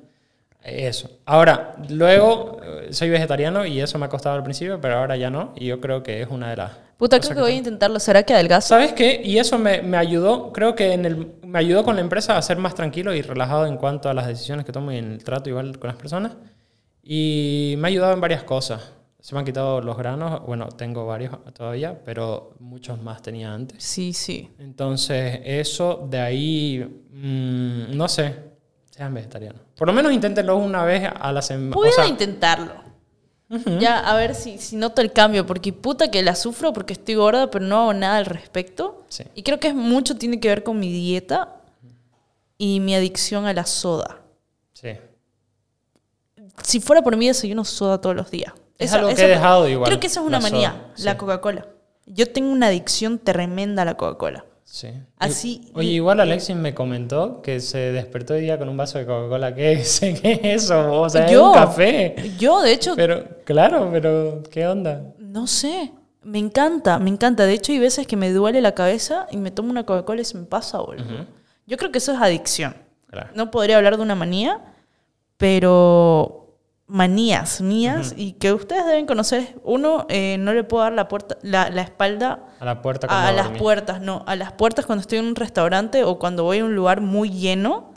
Eso. 0.62 1.10
Ahora, 1.26 1.74
luego 1.88 2.60
eh, 2.62 2.92
soy 2.92 3.10
vegetariano 3.10 3.66
y 3.66 3.80
eso 3.80 3.98
me 3.98 4.06
ha 4.06 4.08
costado 4.08 4.36
al 4.36 4.44
principio, 4.44 4.80
pero 4.80 4.98
ahora 4.98 5.16
ya 5.16 5.30
no. 5.30 5.52
Y 5.56 5.66
yo 5.66 5.80
creo 5.80 6.02
que 6.02 6.22
es 6.22 6.28
una 6.28 6.50
de 6.50 6.56
las. 6.56 6.72
Puta, 6.96 7.18
creo 7.18 7.34
que 7.34 7.40
voy 7.40 7.52
a 7.52 7.56
intentarlo. 7.56 7.98
¿Será 7.98 8.22
que 8.22 8.32
adelgazo? 8.32 8.68
¿Sabes 8.68 8.92
qué? 8.92 9.20
Y 9.24 9.38
eso 9.38 9.58
me, 9.58 9.82
me 9.82 9.96
ayudó, 9.96 10.52
creo 10.52 10.76
que 10.76 10.92
en 10.92 11.04
el, 11.04 11.32
me 11.44 11.58
ayudó 11.58 11.82
con 11.82 11.96
la 11.96 12.00
empresa 12.00 12.36
a 12.36 12.42
ser 12.42 12.58
más 12.58 12.74
tranquilo 12.76 13.12
y 13.12 13.22
relajado 13.22 13.66
en 13.66 13.76
cuanto 13.76 14.08
a 14.08 14.14
las 14.14 14.28
decisiones 14.28 14.64
que 14.64 14.72
tomo 14.72 14.92
y 14.92 14.98
en 14.98 15.12
el 15.12 15.24
trato 15.24 15.50
igual 15.50 15.78
con 15.80 15.88
las 15.88 15.96
personas. 15.96 16.32
Y 17.02 17.74
me 17.78 17.88
ha 17.88 17.90
ayudado 17.90 18.12
en 18.12 18.20
varias 18.20 18.44
cosas. 18.44 18.92
Se 19.18 19.34
me 19.34 19.40
han 19.40 19.44
quitado 19.44 19.80
los 19.80 19.96
granos, 19.96 20.42
bueno, 20.46 20.68
tengo 20.68 21.06
varios 21.06 21.32
todavía, 21.54 22.02
pero 22.04 22.54
muchos 22.58 23.00
más 23.00 23.22
tenía 23.22 23.52
antes. 23.54 23.82
Sí, 23.82 24.12
sí. 24.12 24.50
Entonces, 24.58 25.40
eso 25.44 26.08
de 26.10 26.18
ahí, 26.18 27.04
mm, 27.12 27.96
no 27.96 28.08
sé, 28.08 28.51
sean 28.92 29.14
vegetarianos. 29.14 29.60
Por 29.76 29.88
lo 29.88 29.92
menos 29.92 30.12
inténtenlo 30.12 30.56
una 30.56 30.84
vez 30.84 31.10
a 31.12 31.32
la 31.32 31.42
semana. 31.42 31.74
Voy 31.74 31.90
a 31.98 32.06
intentarlo. 32.06 32.72
Ya, 33.80 33.98
a 33.98 34.16
ver 34.16 34.34
si, 34.34 34.56
si 34.58 34.76
noto 34.76 35.02
el 35.02 35.12
cambio, 35.12 35.44
porque 35.44 35.74
puta 35.74 36.10
que 36.10 36.22
la 36.22 36.34
sufro 36.34 36.72
porque 36.72 36.94
estoy 36.94 37.16
gorda, 37.16 37.50
pero 37.50 37.64
no 37.64 37.82
hago 37.82 37.94
nada 37.94 38.16
al 38.16 38.26
respecto. 38.26 39.04
Sí. 39.08 39.24
Y 39.34 39.42
creo 39.42 39.60
que 39.60 39.68
es 39.68 39.74
mucho 39.74 40.16
tiene 40.16 40.40
que 40.40 40.48
ver 40.48 40.62
con 40.62 40.78
mi 40.78 40.90
dieta 40.90 41.56
y 42.56 42.80
mi 42.80 42.94
adicción 42.94 43.44
a 43.46 43.52
la 43.52 43.66
soda. 43.66 44.20
sí. 44.72 44.96
Si 46.62 46.80
fuera 46.80 47.02
por 47.02 47.16
mí, 47.16 47.26
desayuno 47.26 47.64
soda 47.64 48.00
todos 48.00 48.14
los 48.14 48.30
días. 48.30 48.52
Es 48.78 48.92
algo 48.92 49.14
que 49.14 49.24
he 49.24 49.28
dejado 49.28 49.68
igual, 49.68 49.86
Creo 49.88 49.98
que 49.98 50.06
eso 50.06 50.20
es 50.20 50.26
una 50.26 50.38
manía, 50.38 50.70
soda, 50.72 50.92
sí. 50.94 51.02
la 51.04 51.16
Coca-Cola. 51.16 51.66
Yo 52.06 52.30
tengo 52.30 52.52
una 52.52 52.66
adicción 52.66 53.18
tremenda 53.18 53.82
a 53.82 53.84
la 53.84 53.94
Coca-Cola. 53.96 54.44
Sí. 54.74 54.88
Así- 55.18 55.70
Oye, 55.74 55.90
igual 55.90 56.18
Alexis 56.18 56.56
me 56.56 56.72
comentó 56.72 57.42
que 57.42 57.60
se 57.60 57.76
despertó 57.92 58.32
hoy 58.32 58.40
día 58.40 58.58
con 58.58 58.70
un 58.70 58.76
vaso 58.78 58.96
de 58.96 59.04
Coca-Cola. 59.04 59.54
¿Qué 59.54 59.72
es, 59.72 60.00
¿Qué 60.22 60.40
es 60.42 60.62
eso? 60.64 60.98
O 61.02 61.10
sea, 61.10 61.26
es 61.26 61.30
Yo, 61.32 61.48
un 61.50 61.54
café. 61.54 62.14
yo, 62.38 62.62
de 62.62 62.72
hecho, 62.72 62.94
Pero, 62.96 63.22
claro, 63.44 63.90
pero 63.92 64.42
¿qué 64.50 64.66
onda? 64.66 65.02
no 65.18 65.46
sé. 65.46 65.92
Me 66.22 66.38
encanta, 66.38 66.98
me 66.98 67.10
encanta. 67.10 67.44
De 67.44 67.52
hecho, 67.52 67.70
hay 67.72 67.80
veces 67.80 68.06
que 68.06 68.16
me 68.16 68.32
duele 68.32 68.62
la 68.62 68.72
cabeza 68.72 69.26
y 69.30 69.36
me 69.36 69.50
tomo 69.50 69.68
una 69.70 69.84
Coca-Cola 69.84 70.22
y 70.22 70.24
se 70.24 70.38
me 70.38 70.44
pasa, 70.46 70.78
boludo. 70.78 71.26
Yo 71.66 71.76
creo 71.76 71.92
que 71.92 71.98
eso 71.98 72.12
es 72.12 72.18
adicción. 72.22 72.74
Claro. 73.10 73.28
No 73.34 73.50
podría 73.50 73.76
hablar 73.76 73.98
de 73.98 74.02
una 74.02 74.14
manía, 74.14 74.58
pero 75.36 76.41
manías 76.92 77.62
mías 77.62 78.12
y 78.18 78.34
que 78.34 78.52
ustedes 78.52 78.84
deben 78.84 79.06
conocer. 79.06 79.58
Uno, 79.64 80.04
eh, 80.10 80.36
no 80.38 80.52
le 80.52 80.62
puedo 80.62 80.82
dar 80.82 80.92
la, 80.92 81.08
puerta, 81.08 81.38
la, 81.40 81.70
la 81.70 81.80
espalda 81.80 82.44
A 82.60 82.66
la 82.66 82.82
puerta 82.82 83.06
a, 83.08 83.32
las 83.32 83.48
puertas, 83.48 84.02
no. 84.02 84.24
A 84.26 84.36
las 84.36 84.52
puertas 84.52 84.84
cuando 84.84 85.00
estoy 85.00 85.18
en 85.18 85.24
un 85.24 85.34
restaurante 85.34 86.04
o 86.04 86.18
cuando 86.18 86.44
voy 86.44 86.58
a 86.58 86.64
un 86.66 86.76
lugar 86.76 87.00
muy 87.00 87.30
lleno. 87.30 87.94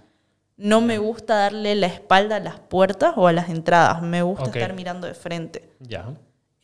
No 0.56 0.80
me 0.80 0.98
gusta 0.98 1.36
darle 1.36 1.76
la 1.76 1.88
espalda 1.88 2.38
a 2.38 2.40
las 2.40 2.62
puertas 2.62 3.16
o 3.18 3.28
a 3.28 3.34
las 3.34 3.50
entradas. 3.50 4.02
Me 4.02 4.22
gusta 4.22 4.46
estar 4.46 4.74
mirando 4.74 5.08
de 5.08 5.14
frente. 5.14 5.70
Ya. 5.82 6.14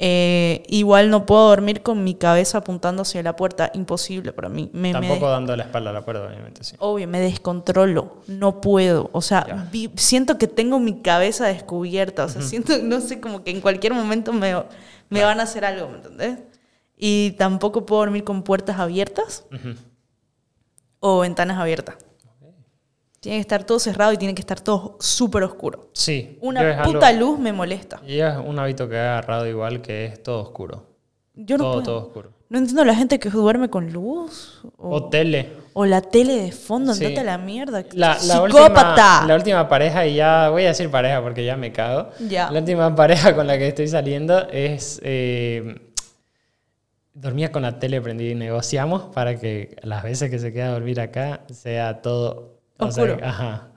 Eh, 0.04 0.64
igual 0.68 1.12
no 1.12 1.28
puedo 1.28 1.50
dormir 1.50 1.84
con 1.84 2.04
mi 2.04 2.16
cabeza 2.16 2.58
apuntando 2.58 3.04
hacia 3.04 3.22
la 3.22 3.36
puerta. 3.36 3.70
Imposible 3.76 4.34
para 4.34 4.50
mí. 4.50 4.68
Me, 4.74 4.92
Tampoco 4.94 5.30
dando 5.30 5.56
la 5.56 5.64
espalda 5.66 5.92
a 5.92 5.94
la 5.94 6.04
puerta, 6.04 6.26
obviamente, 6.26 6.64
sí. 6.64 6.76
obvio, 6.80 7.08
me 7.08 7.20
descontrolo. 7.20 8.18
No 8.26 8.62
puedo. 8.62 9.12
O 9.14 9.22
sea, 9.22 9.68
vi- 9.72 9.92
siento 9.98 10.40
que 10.40 10.48
tengo 10.48 10.80
mi 10.80 11.02
cabeza 11.02 11.46
descubierta. 11.46 12.26
O 12.26 12.30
sea, 12.30 12.42
siento, 12.42 12.74
no 12.82 13.00
sé, 13.00 13.22
como 13.22 13.44
que 13.44 13.52
en 13.52 13.62
cualquier 13.62 13.94
momento 13.94 14.34
me, 14.34 14.56
me 15.10 15.24
van 15.24 15.40
a 15.40 15.44
hacer 15.44 15.66
algo, 15.66 15.88
¿me 15.90 15.98
entendés? 15.98 16.40
Y 16.98 17.32
tampoco 17.38 17.86
puedo 17.86 18.02
dormir 18.02 18.24
con 18.24 18.42
puertas 18.42 18.80
abiertas 18.80 19.46
o 21.00 21.20
ventanas 21.20 21.60
abiertas. 21.60 21.96
Tiene 23.22 23.38
que 23.38 23.42
estar 23.42 23.64
todo 23.64 23.78
cerrado 23.80 24.12
y 24.14 24.18
tiene 24.18 24.34
que 24.36 24.42
estar 24.42 24.60
todo 24.60 24.98
súper 25.00 25.44
oscuro. 25.44 25.90
Sí. 25.94 26.38
Una 26.42 26.62
algo- 26.82 26.92
puta 26.94 27.12
luz 27.14 27.38
me 27.40 27.54
molesta. 27.54 28.02
Y 28.06 28.20
es 28.20 28.34
un 28.36 28.58
hábito 28.60 28.90
que 28.90 28.96
he 28.96 29.00
agarrado 29.00 29.48
igual 29.48 29.82
que 29.82 30.06
es 30.06 30.22
todo 30.24 30.42
oscuro. 30.42 30.88
Yo 31.36 31.58
no 31.58 31.64
todo, 31.66 31.72
puedo. 31.74 31.84
todo 31.84 31.98
oscuro. 32.08 32.32
No 32.50 32.58
entiendo 32.58 32.84
la 32.84 32.96
gente 32.96 33.20
que 33.20 33.30
duerme 33.30 33.70
con 33.70 33.94
luz. 33.94 34.62
O, 34.78 34.96
O 34.96 35.10
tele. 35.10 35.50
o 35.74 35.86
la 35.86 36.02
tele 36.02 36.34
de 36.42 36.52
fondo, 36.52 36.94
Sí. 36.96 37.06
andate 37.06 37.22
a 37.22 37.24
la 37.24 37.38
mierda. 37.38 37.86
La, 37.94 38.16
la 38.16 38.16
¡Psicópata! 38.20 39.20
Última, 39.20 39.28
la 39.28 39.36
última 39.36 39.70
pareja, 39.70 40.06
y 40.08 40.16
ya 40.16 40.50
voy 40.50 40.64
a 40.66 40.70
decir 40.70 40.90
pareja 40.90 41.22
porque 41.22 41.46
ya 41.46 41.56
me 41.56 41.72
cago. 41.72 42.10
Ya. 42.28 42.50
La 42.52 42.60
última 42.60 42.94
pareja 42.96 43.36
con 43.36 43.46
la 43.48 43.56
que 43.58 43.68
estoy 43.68 43.88
saliendo 43.88 44.50
es. 44.50 45.00
eh, 45.04 45.80
dormía 47.14 47.52
con 47.52 47.62
la 47.62 47.78
tele 47.78 48.02
prendida 48.02 48.32
y 48.32 48.36
negociamos 48.36 49.04
para 49.14 49.38
que 49.38 49.76
las 49.84 50.02
veces 50.04 50.30
que 50.32 50.40
se 50.40 50.52
queda 50.52 50.68
a 50.70 50.72
dormir 50.72 51.00
acá 51.00 51.42
sea 51.52 52.02
todo. 52.02 52.61
O 52.82 52.92
sea, 52.92 53.04
Oscuro. 53.04 53.26
ajá. 53.26 53.68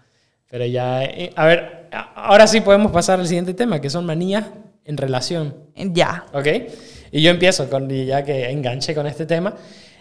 Pero 0.51 0.67
ya. 0.67 1.05
eh, 1.05 1.33
a 1.35 1.47
ver, 1.47 1.89
ahora 2.15 2.47
sí 2.47 2.61
podemos 2.61 2.93
pasar 2.93 3.19
al 3.21 3.27
siguiente 3.27 3.55
tema, 3.55 3.81
que 3.81 3.91
son 3.91 4.07
manías 4.07 4.45
en 4.85 4.97
relación. 4.97 5.55
Ya. 5.75 6.27
¿Ok? 6.33 6.47
Y 7.11 7.23
yo 7.23 7.31
empiezo 7.31 7.69
con, 7.69 7.89
ya 7.89 8.25
que 8.25 8.51
enganché 8.51 8.95
con 8.95 9.07
este 9.07 9.27
tema. 9.27 9.55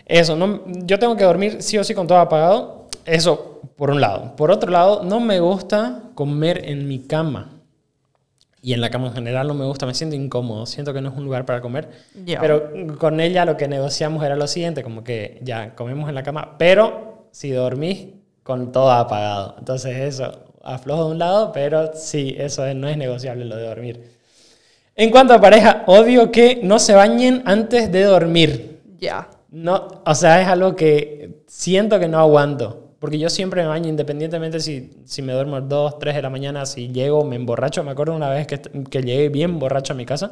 Eso, 0.06 0.36
no, 0.36 0.63
yo 0.86 1.00
tengo 1.00 1.16
que 1.16 1.24
dormir 1.24 1.58
sí 1.62 1.78
o 1.78 1.84
sí 1.84 1.94
con 1.94 2.08
todo 2.08 2.20
apagado. 2.20 2.88
Eso, 3.06 3.62
por 3.76 3.89
un 3.89 4.02
lado. 4.02 4.36
Por 4.36 4.52
otro 4.52 4.72
lado, 4.72 5.04
no 5.04 5.20
me 5.20 5.39
gusta 5.39 6.04
comer 6.16 6.70
en 6.70 6.88
mi 6.88 7.00
cama. 7.00 7.50
Y 8.62 8.74
en 8.74 8.80
la 8.80 8.89
cama 8.89 9.08
en 9.08 9.13
general 9.13 9.48
no 9.48 9.54
me 9.56 9.66
gusta, 9.66 9.86
me 9.86 9.94
siento 9.94 10.16
incómodo, 10.16 10.66
siento 10.66 10.94
que 10.94 11.02
no 11.02 11.10
es 11.10 11.18
un 11.18 11.26
lugar 11.26 11.46
para 11.46 11.60
comer. 11.60 11.89
Ya. 12.26 12.39
Pero 12.39 12.98
con 12.98 13.20
ella 13.20 13.44
lo 13.44 13.58
que 13.58 13.68
negociamos 13.68 14.24
era 14.24 14.38
lo 14.38 14.48
siguiente, 14.48 14.84
como 14.84 15.04
que 15.04 15.39
ya 15.42 15.76
comemos 15.76 16.08
en 16.08 16.16
la 16.16 16.24
cama, 16.24 16.56
pero 16.58 17.28
si 17.32 17.52
dormís 17.52 18.08
con 18.44 18.72
todo 18.72 18.92
apagado. 18.92 19.56
Entonces 19.58 19.98
eso, 19.98 20.32
aflojo 20.64 21.06
de 21.06 21.12
un 21.12 21.20
lado, 21.20 21.52
pero 21.54 21.92
sí, 21.96 22.36
eso 22.38 22.66
es- 22.66 22.76
no 22.76 22.88
es 22.88 22.98
negociable 22.98 23.46
lo 23.46 23.56
de 23.56 23.68
dormir. 23.68 24.14
En 24.96 25.10
cuanto 25.10 25.34
a 25.34 25.42
pareja, 25.42 25.84
odio 25.88 26.32
que 26.32 26.60
no 26.62 26.78
se 26.80 26.94
bañen 26.94 27.42
antes 27.46 27.92
de 27.92 28.04
dormir. 28.04 28.82
Ya. 29.00 29.28
No, 29.50 30.02
o 30.06 30.16
sea, 30.16 30.42
es 30.42 30.48
algo 30.48 30.76
que 30.76 31.44
siento 31.48 32.00
que 32.00 32.08
no 32.08 32.20
aguanto. 32.20 32.83
Porque 33.04 33.20
yo 33.20 33.30
siempre 33.30 33.62
me 33.63 33.68
baño 33.68 33.89
independientemente 33.89 34.62
si, 34.62 34.89
si 35.04 35.22
me 35.22 35.34
duermo 35.34 35.58
a 35.58 35.60
2, 35.60 36.00
3 36.00 36.16
de 36.16 36.22
la 36.22 36.30
mañana, 36.30 36.66
si 36.66 36.88
llego, 36.88 37.26
me 37.26 37.36
emborracho. 37.36 37.84
Me 37.84 37.92
acuerdo 37.92 38.16
una 38.16 38.30
vez 38.30 38.48
que, 38.48 38.62
que 38.62 39.02
llegué 39.02 39.28
bien 39.28 39.60
borracho 39.60 39.92
a 39.92 39.96
mi 39.98 40.06
casa 40.06 40.32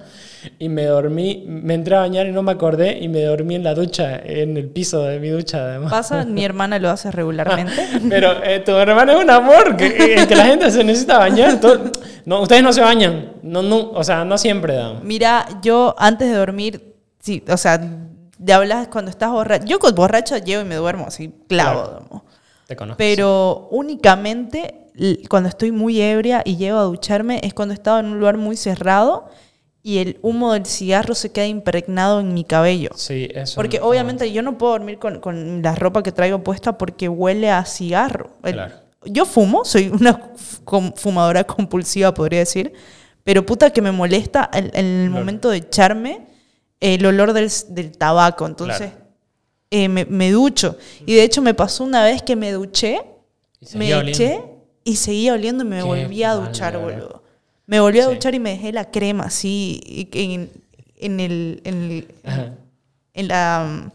y 0.58 0.70
me 0.70 0.86
dormí, 0.86 1.44
me 1.46 1.74
entré 1.74 1.98
a 1.98 2.00
bañar 2.00 2.28
y 2.28 2.32
no 2.32 2.44
me 2.44 2.54
acordé 2.54 2.98
y 2.98 3.10
me 3.10 3.24
dormí 3.24 3.56
en 3.56 3.66
la 3.66 3.74
ducha, 3.74 4.16
en 4.24 4.56
el 4.56 4.70
piso 4.70 5.04
de 5.04 5.20
mi 5.20 5.28
ducha 5.28 5.58
además. 5.66 5.92
Pasa, 5.92 6.24
mi 6.24 6.46
hermana 6.46 6.80
lo 6.80 6.90
hace 6.90 7.12
regularmente. 7.12 7.74
Pero 8.10 8.42
eh, 8.42 8.62
tu 8.62 8.72
hermano 8.72 9.12
es 9.18 9.22
un 9.26 9.30
amor, 9.30 9.76
que, 9.76 9.88
eh, 9.88 10.26
que 10.26 10.36
la 10.38 10.46
gente 10.46 10.72
se 10.72 10.82
necesita 10.86 11.18
bañar. 11.18 11.60
todo- 11.60 11.92
no, 12.24 12.40
ustedes 12.42 12.64
no 12.64 12.72
se 12.72 12.80
bañan, 12.80 13.34
no, 13.44 13.62
no, 13.62 13.90
o 13.92 14.02
sea, 14.06 14.24
no 14.24 14.38
siempre 14.38 14.76
dan. 14.76 15.00
Mira, 15.04 15.46
yo 15.62 15.94
antes 15.98 16.30
de 16.30 16.38
dormir, 16.38 16.96
sí, 17.20 17.44
o 17.50 17.58
sea, 17.58 17.82
de 18.38 18.54
hablas 18.54 18.88
cuando 18.88 19.12
estás 19.12 19.30
borracho. 19.30 19.66
Yo 19.66 19.78
con 19.80 19.94
borracho 19.94 20.38
llevo 20.38 20.62
y 20.62 20.66
me 20.66 20.76
duermo 20.76 21.04
así, 21.08 21.34
clavo. 21.50 21.84
Claro. 21.84 22.24
Digamos. 22.72 22.72
Te 22.72 22.76
conozco. 22.76 22.98
Pero 22.98 23.68
únicamente 23.72 24.76
cuando 25.30 25.50
estoy 25.50 25.72
muy 25.72 26.02
ebria 26.02 26.42
y 26.46 26.58
llego 26.58 26.78
a 26.78 26.84
ducharme 26.84 27.40
es 27.44 27.54
cuando 27.54 27.74
he 27.74 27.76
estado 27.76 28.00
en 28.00 28.08
un 28.08 28.20
lugar 28.20 28.38
muy 28.38 28.56
cerrado 28.58 29.30
y 29.84 29.98
el 30.00 30.20
humo 30.22 30.54
del 30.54 30.66
cigarro 30.66 31.16
se 31.16 31.32
queda 31.32 31.48
impregnado 31.48 32.20
en 32.20 32.34
mi 32.34 32.44
cabello. 32.44 32.90
Sí, 32.96 33.28
eso. 33.34 33.56
Porque 33.56 33.80
no- 33.80 33.86
obviamente 33.88 34.32
yo 34.32 34.42
no 34.44 34.58
puedo 34.58 34.74
dormir 34.74 35.00
con, 35.00 35.20
con 35.20 35.62
la 35.64 35.74
ropa 35.76 36.04
que 36.04 36.12
traigo 36.12 36.44
puesta 36.44 36.78
porque 36.78 37.08
huele 37.10 37.50
a 37.50 37.66
cigarro. 37.66 38.32
El- 38.44 38.54
Claro. 38.54 38.76
Yo 39.06 39.26
fumo, 39.26 39.66
soy 39.66 39.88
una 39.90 40.20
fumadora 40.96 41.44
compulsiva, 41.44 42.14
podría 42.14 42.40
decir, 42.40 42.72
pero 43.24 43.44
puta 43.46 43.72
que 43.72 43.82
me 43.82 43.92
molesta 43.92 44.48
en, 44.54 44.70
el 44.76 45.08
Olor. 45.10 45.20
momento 45.20 45.50
de 45.50 45.58
echarme 45.58 46.28
el 46.80 47.04
olor 47.06 47.34
del, 47.34 47.50
del 47.70 47.98
tabaco. 47.98 48.46
Entonces 48.46 48.78
Claro. 48.92 49.01
Eh, 49.72 49.88
me, 49.90 50.06
me 50.06 50.30
ducho. 50.32 50.78
Y 51.06 51.16
de 51.16 51.24
hecho 51.24 51.42
me 51.42 51.54
pasó 51.56 51.84
una 51.84 52.04
vez 52.04 52.22
que 52.22 52.36
me 52.36 52.52
duché, 52.52 53.02
me 53.74 53.94
oliendo. 53.96 54.12
eché 54.12 54.44
y 54.84 54.96
seguía 54.98 55.34
oliendo 55.34 55.64
y 55.64 55.68
me 55.68 55.78
Qué 55.78 55.84
volví 55.84 56.24
a 56.24 56.34
duchar, 56.34 56.78
boludo. 56.78 57.24
Me 57.66 57.80
volví 57.80 58.00
a 58.00 58.08
Sí. 58.08 58.14
duchar 58.14 58.36
y 58.36 58.40
me 58.40 58.52
dejé 58.52 58.72
la 58.74 58.92
crema 58.92 59.24
así 59.26 60.10
en, 60.14 60.50
en 60.98 61.20
el, 61.20 61.62
en, 61.64 61.84
el- 61.84 62.08
Ajá. 62.26 62.54
en 63.14 63.28
la 63.28 63.66
mm, 63.86 63.92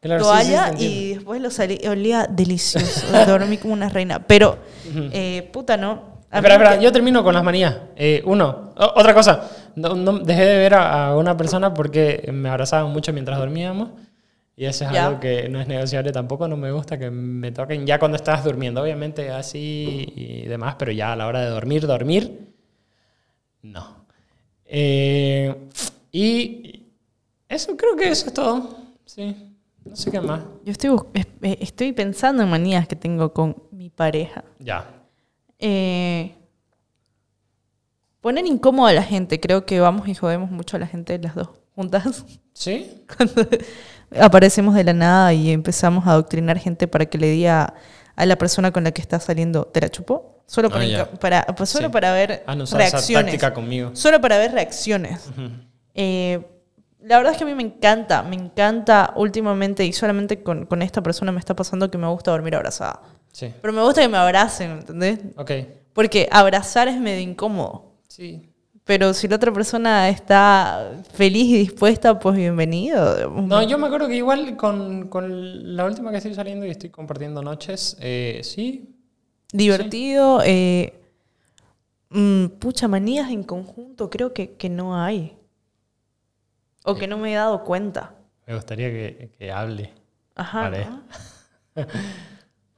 Claro, 0.00 0.24
sí, 0.24 0.30
sí, 0.30 0.50
toalla 0.54 0.72
y 0.78 1.14
después 1.14 1.42
lo 1.42 1.50
salí, 1.50 1.78
olía 1.86 2.26
delicioso. 2.26 3.06
Dormí 3.26 3.58
como 3.58 3.74
una 3.74 3.90
reina. 3.90 4.26
Pero, 4.26 4.56
eh, 5.12 5.48
puta, 5.52 5.76
¿no? 5.76 6.08
A 6.30 6.38
Espera, 6.38 6.56
mí 6.56 6.62
espera, 6.62 6.78
que- 6.78 6.84
yo 6.84 6.92
termino 6.92 7.22
con 7.22 7.34
las 7.34 7.44
manías. 7.44 7.76
Eh, 7.96 8.22
uno, 8.24 8.72
o- 8.78 8.92
otra 8.96 9.12
cosa. 9.12 9.50
No, 9.74 9.94
no- 9.94 10.18
dejé 10.20 10.44
de 10.46 10.56
ver 10.56 10.74
a, 10.74 11.08
a 11.08 11.16
una 11.18 11.36
persona 11.36 11.74
porque 11.74 12.30
me 12.32 12.48
abrazaban 12.48 12.90
mucho 12.92 13.12
mientras 13.12 13.36
dormíamos. 13.38 13.90
Y 14.60 14.66
eso 14.66 14.84
es 14.84 14.90
algo 14.90 15.18
que 15.18 15.48
no 15.48 15.58
es 15.58 15.66
negociable 15.66 16.12
tampoco. 16.12 16.46
No 16.46 16.54
me 16.54 16.70
gusta 16.70 16.98
que 16.98 17.10
me 17.10 17.50
toquen 17.50 17.86
ya 17.86 17.98
cuando 17.98 18.16
estás 18.16 18.44
durmiendo. 18.44 18.82
Obviamente 18.82 19.30
así 19.30 20.12
y 20.14 20.42
demás, 20.48 20.74
pero 20.78 20.92
ya 20.92 21.14
a 21.14 21.16
la 21.16 21.28
hora 21.28 21.40
de 21.40 21.46
dormir, 21.46 21.86
dormir, 21.86 22.52
no. 23.62 24.04
Eh, 24.66 25.66
y 26.12 26.82
eso, 27.48 27.74
creo 27.74 27.96
que 27.96 28.10
eso 28.10 28.26
es 28.26 28.34
todo. 28.34 28.76
Sí. 29.06 29.34
No 29.82 29.96
sé 29.96 30.10
qué 30.10 30.20
más. 30.20 30.42
Yo 30.62 30.72
estoy, 30.72 30.94
eh, 31.14 31.56
estoy 31.58 31.92
pensando 31.92 32.42
en 32.42 32.50
manías 32.50 32.86
que 32.86 32.96
tengo 32.96 33.32
con 33.32 33.56
mi 33.70 33.88
pareja. 33.88 34.44
Ya. 34.58 34.86
Eh, 35.58 36.34
poner 38.20 38.44
incómodo 38.44 38.88
a 38.88 38.92
la 38.92 39.04
gente. 39.04 39.40
Creo 39.40 39.64
que 39.64 39.80
vamos 39.80 40.06
y 40.06 40.14
jodemos 40.14 40.50
mucho 40.50 40.76
a 40.76 40.80
la 40.80 40.86
gente 40.86 41.18
las 41.18 41.34
dos 41.34 41.48
juntas. 41.74 42.26
¿Sí? 42.52 43.06
Cuando 43.16 43.48
aparecemos 44.18 44.74
de 44.74 44.84
la 44.84 44.92
nada 44.92 45.32
y 45.32 45.50
empezamos 45.50 46.06
a 46.06 46.12
adoctrinar 46.12 46.58
gente 46.58 46.88
para 46.88 47.06
que 47.06 47.18
le 47.18 47.28
diga 47.30 47.74
a 48.16 48.26
la 48.26 48.36
persona 48.36 48.70
con 48.72 48.84
la 48.84 48.90
que 48.92 49.00
está 49.02 49.20
saliendo, 49.20 49.64
¿te 49.66 49.80
la 49.80 49.88
chupó? 49.88 50.42
Solo 50.46 50.68
para, 50.68 50.82
Ah, 50.82 50.86
inca- 50.86 51.06
para, 51.20 51.46
pues 51.46 51.70
solo 51.70 51.86
Sí. 51.86 51.92
para 51.92 52.12
ver 52.12 52.42
esa 52.46 52.76
reacciones. 52.76 53.42
conmigo. 53.54 53.90
Solo 53.94 54.20
para 54.20 54.36
ver 54.38 54.52
reacciones. 54.52 55.28
Eh, 55.94 56.40
la 57.02 57.16
verdad 57.18 57.32
es 57.32 57.38
que 57.38 57.44
a 57.44 57.46
mí 57.46 57.54
me 57.54 57.62
encanta, 57.62 58.22
me 58.22 58.36
encanta 58.36 59.12
últimamente 59.16 59.84
y 59.86 59.92
solamente 59.92 60.42
con, 60.42 60.66
con 60.66 60.82
esta 60.82 61.02
persona 61.02 61.32
me 61.32 61.38
está 61.38 61.54
pasando 61.54 61.90
que 61.90 61.98
me 61.98 62.08
gusta 62.08 62.30
dormir 62.32 62.56
abrazada. 62.56 63.00
Sí. 63.32 63.54
Pero 63.62 63.72
me 63.72 63.82
gusta 63.82 64.00
que 64.02 64.08
me 64.08 64.18
abracen, 64.18 64.72
¿entendés? 64.72 65.20
Ok. 65.36 65.50
Porque 65.92 66.28
abrazar 66.30 66.88
es 66.88 66.98
medio 67.00 67.20
incómodo. 67.22 67.94
Sí. 68.08 68.49
Pero 68.90 69.14
si 69.14 69.28
la 69.28 69.36
otra 69.36 69.52
persona 69.52 70.08
está 70.08 70.94
feliz 71.12 71.44
y 71.46 71.58
dispuesta, 71.58 72.18
pues 72.18 72.34
bienvenido. 72.34 73.30
No, 73.30 73.62
yo 73.62 73.78
me 73.78 73.86
acuerdo 73.86 74.08
que 74.08 74.16
igual 74.16 74.56
con, 74.56 75.06
con 75.06 75.76
la 75.76 75.84
última 75.84 76.10
que 76.10 76.16
estoy 76.16 76.34
saliendo 76.34 76.66
y 76.66 76.70
estoy 76.70 76.90
compartiendo 76.90 77.40
noches, 77.40 77.96
eh, 78.00 78.40
sí. 78.42 78.92
Divertido. 79.52 80.42
eh, 80.44 81.00
mm, 82.08 82.46
pucha, 82.58 82.88
manías 82.88 83.30
en 83.30 83.44
conjunto 83.44 84.10
creo 84.10 84.34
que, 84.34 84.54
que 84.54 84.68
no 84.68 85.00
hay. 85.00 85.36
O 86.82 86.96
que 86.96 87.06
no 87.06 87.16
me 87.16 87.30
he 87.32 87.36
dado 87.36 87.62
cuenta. 87.62 88.16
Me 88.44 88.56
gustaría 88.56 88.88
que, 88.88 89.30
que 89.38 89.52
hable. 89.52 89.92
Ajá. 90.34 90.68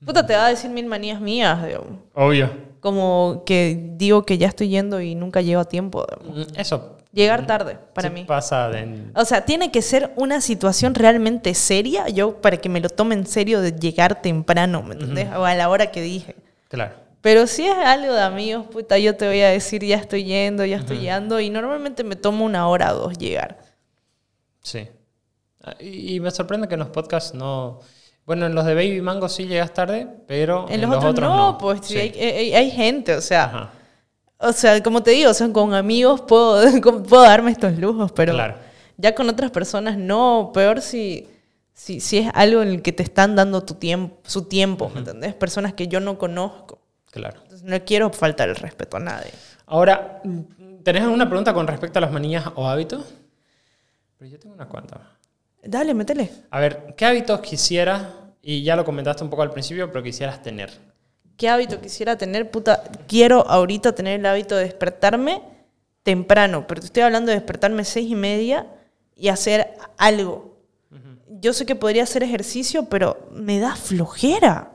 Puta, 0.05 0.27
te 0.27 0.35
va 0.35 0.45
a 0.45 0.49
decir 0.51 0.71
mil 0.71 0.85
manías 0.85 1.23
mías, 1.23 1.65
digamos. 1.65 2.01
Obvio. 2.13 2.51
Como 2.83 3.45
que 3.47 3.81
digo 3.95 4.27
que 4.27 4.39
ya 4.39 4.49
estoy 4.49 4.69
yendo 4.69 5.01
y 5.01 5.15
nunca 5.15 5.41
llego 5.41 5.61
a 5.61 5.65
tiempo. 5.65 6.05
Mm, 6.25 6.59
Eso. 6.59 6.99
Llegar 7.13 7.47
tarde, 7.47 7.79
para 7.95 8.09
sí 8.09 8.15
mí. 8.15 8.25
pasa 8.25 8.69
de... 8.71 9.05
O 9.15 9.25
sea, 9.25 9.45
tiene 9.45 9.71
que 9.71 9.83
ser 9.83 10.13
una 10.17 10.41
situación 10.41 10.95
realmente 10.97 11.55
seria, 11.55 12.09
yo 12.09 12.41
para 12.41 12.57
que 12.57 12.69
me 12.69 12.81
lo 12.81 12.89
tome 12.89 13.15
en 13.15 13.27
serio 13.27 13.61
de 13.61 13.71
llegar 13.71 14.21
temprano, 14.21 14.83
¿me 14.83 14.95
entendés? 14.95 15.29
O 15.37 15.45
a 15.45 15.55
la 15.55 15.69
hora 15.69 15.93
que 15.93 16.03
dije. 16.03 16.35
Claro. 16.69 16.97
Pero 17.21 17.47
si 17.47 17.67
es 17.69 17.77
algo 17.77 18.15
de 18.15 18.23
amigos, 18.23 18.67
puta, 18.67 18.99
yo 18.99 19.15
te 19.15 19.29
voy 19.29 19.43
a 19.43 19.51
decir, 19.51 19.85
ya 19.85 19.97
estoy 19.97 20.25
yendo, 20.25 20.65
ya 20.65 20.79
estoy 20.79 20.99
llegando, 20.99 21.39
y 21.39 21.51
normalmente 21.51 22.03
me 22.03 22.17
tomo 22.17 22.45
una 22.45 22.67
hora 22.67 22.93
o 22.95 22.99
dos 22.99 23.17
llegar. 23.17 23.61
Sí. 24.63 24.89
Ah, 25.63 25.77
y 25.81 26.19
me 26.19 26.33
sorprende 26.33 26.67
que 26.67 26.75
en 26.75 26.81
los 26.81 26.89
podcasts 26.89 27.33
no... 27.33 27.79
Bueno, 28.25 28.47
en 28.47 28.55
los 28.55 28.65
de 28.65 28.75
Baby 28.75 29.01
Mango 29.01 29.29
sí 29.29 29.47
llegas 29.47 29.75
tarde, 29.75 30.07
pero 30.29 30.67
En 30.69 30.81
los, 30.81 31.05
otros, 31.05 31.19
no, 31.21 31.59
pues 31.59 31.81
sí. 31.83 31.99
Hay, 31.99 32.11
hay- 32.19 32.55
hay 32.55 32.71
gente, 32.71 33.15
o 33.17 33.21
sea, 33.21 33.45
Ajá. 33.45 33.71
o 34.39 34.53
sea, 34.53 34.81
como 34.83 35.03
te 35.03 35.11
digo, 35.11 35.31
o 35.31 35.35
sea, 35.35 35.53
con 35.53 35.75
amigos 35.75 36.21
puedo, 36.23 36.63
puedo 37.09 37.23
darme 37.23 37.51
estos 37.51 37.77
lujos, 37.79 38.13
pero 38.13 38.33
Claro. 38.35 38.55
ya 38.97 39.15
con 39.15 39.29
otras 39.29 39.51
personas 39.51 39.99
no, 39.99 40.51
peor 40.55 40.81
si, 40.83 41.29
si, 41.75 41.99
si 42.01 42.19
es 42.19 42.31
algo 42.35 42.63
en 42.63 42.69
el 42.69 42.83
que 42.83 42.93
te 42.93 43.03
están 43.03 43.35
dando 43.35 43.63
tu 43.65 43.75
tiempo, 43.75 44.19
su 44.25 44.43
tiempo, 44.45 44.89
¿me 44.91 45.01
entendés? 45.01 45.35
Personas 45.35 45.75
que 45.75 45.89
yo 45.89 45.99
no 45.99 46.17
conozco. 46.17 46.79
Claro. 47.11 47.41
Entonces 47.43 47.67
no 47.69 47.85
quiero 47.85 48.11
faltar 48.11 48.49
el 48.49 48.57
respeto 48.57 48.97
a 48.99 49.01
nadie. 49.01 49.33
Ahora, 49.67 50.23
¿tenés 50.85 51.03
alguna 51.03 51.27
pregunta 51.29 51.53
con 51.53 51.67
respecto 51.67 51.99
a 51.99 52.03
las 52.03 52.13
manías 52.13 52.45
o 52.55 52.69
hábitos? 52.69 53.05
Pero 54.19 54.31
yo 54.31 54.39
tengo 54.39 54.55
unas 54.55 54.69
cuantas. 54.69 55.01
Dale, 55.63 55.95
métele. 55.95 56.31
A 56.51 56.61
ver, 56.61 56.95
¿qué 56.97 57.07
hábitos 57.07 57.41
quisieras, 57.41 58.07
y 58.43 58.63
ya 58.63 58.77
lo 58.77 58.85
comentaste 58.85 59.23
un 59.23 59.31
poco 59.31 59.43
al 59.43 59.53
principio, 59.53 59.91
pero 59.91 60.03
quisieras 60.03 60.43
tener? 60.43 60.71
¿Qué 61.37 61.49
hábito 61.49 61.81
quisiera 61.81 62.17
tener? 62.19 62.51
Puta, 62.51 62.83
quiero 63.07 63.47
ahorita 63.49 63.95
tener 63.95 64.21
el 64.21 64.27
hábito 64.27 64.57
de 64.57 64.65
despertarme 64.65 65.43
temprano, 66.03 66.67
pero 66.67 66.81
te 66.81 66.87
estoy 66.87 67.05
hablando 67.05 67.31
de 67.31 67.37
despertarme 67.37 67.85
seis 67.85 68.11
y 68.11 68.15
media 68.15 68.67
y 69.17 69.29
hacer 69.29 69.75
algo. 69.99 70.53
Yo 71.29 71.53
sé 71.53 71.67
que 71.67 71.75
podría 71.75 72.03
hacer 72.05 72.23
ejercicio, 72.23 72.85
pero 72.89 73.29
me 73.33 73.59
da 73.59 73.75
flojera. 73.75 74.73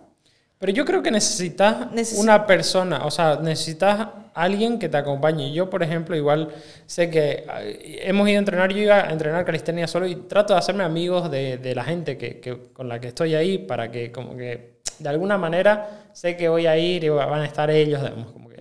Pero 0.59 0.71
yo 0.73 0.85
creo 0.85 1.03
que 1.03 1.11
necesitas 1.11 1.91
Necesi- 1.91 2.19
una 2.19 2.47
persona, 2.47 3.05
o 3.05 3.11
sea, 3.11 3.37
necesitas 3.41 4.07
alguien 4.33 4.79
que 4.79 4.89
te 4.89 4.97
acompañe. 4.97 5.51
Yo, 5.53 5.69
por 5.69 5.83
ejemplo, 5.83 6.15
igual 6.15 6.49
sé 6.87 7.09
que 7.11 7.45
eh, 7.61 7.99
hemos 8.03 8.27
ido 8.27 8.37
a 8.37 8.39
entrenar, 8.39 8.71
yo 8.73 8.79
iba 8.81 8.95
a 9.07 9.11
entrenar 9.11 9.45
calistenia 9.45 9.87
solo 9.87 10.07
y 10.07 10.15
trato 10.15 10.53
de 10.53 10.59
hacerme 10.59 10.83
amigos 10.83 11.29
de, 11.29 11.57
de 11.57 11.75
la 11.75 11.83
gente 11.83 12.17
que, 12.17 12.39
que- 12.39 12.57
con 12.73 12.87
la 12.89 12.99
que 12.99 13.09
estoy 13.09 13.35
ahí 13.35 13.59
para 13.59 13.91
que 13.91 14.11
como 14.11 14.35
que 14.35 14.77
de 14.99 15.09
alguna 15.09 15.37
manera 15.37 16.09
sé 16.13 16.35
que 16.35 16.49
voy 16.49 16.65
a 16.65 16.75
ir 16.77 17.03
y 17.03 17.09
van 17.09 17.41
a 17.41 17.45
estar 17.45 17.69
ellos, 17.69 18.01
digamos, 18.01 18.31
como 18.31 18.49
que... 18.49 18.56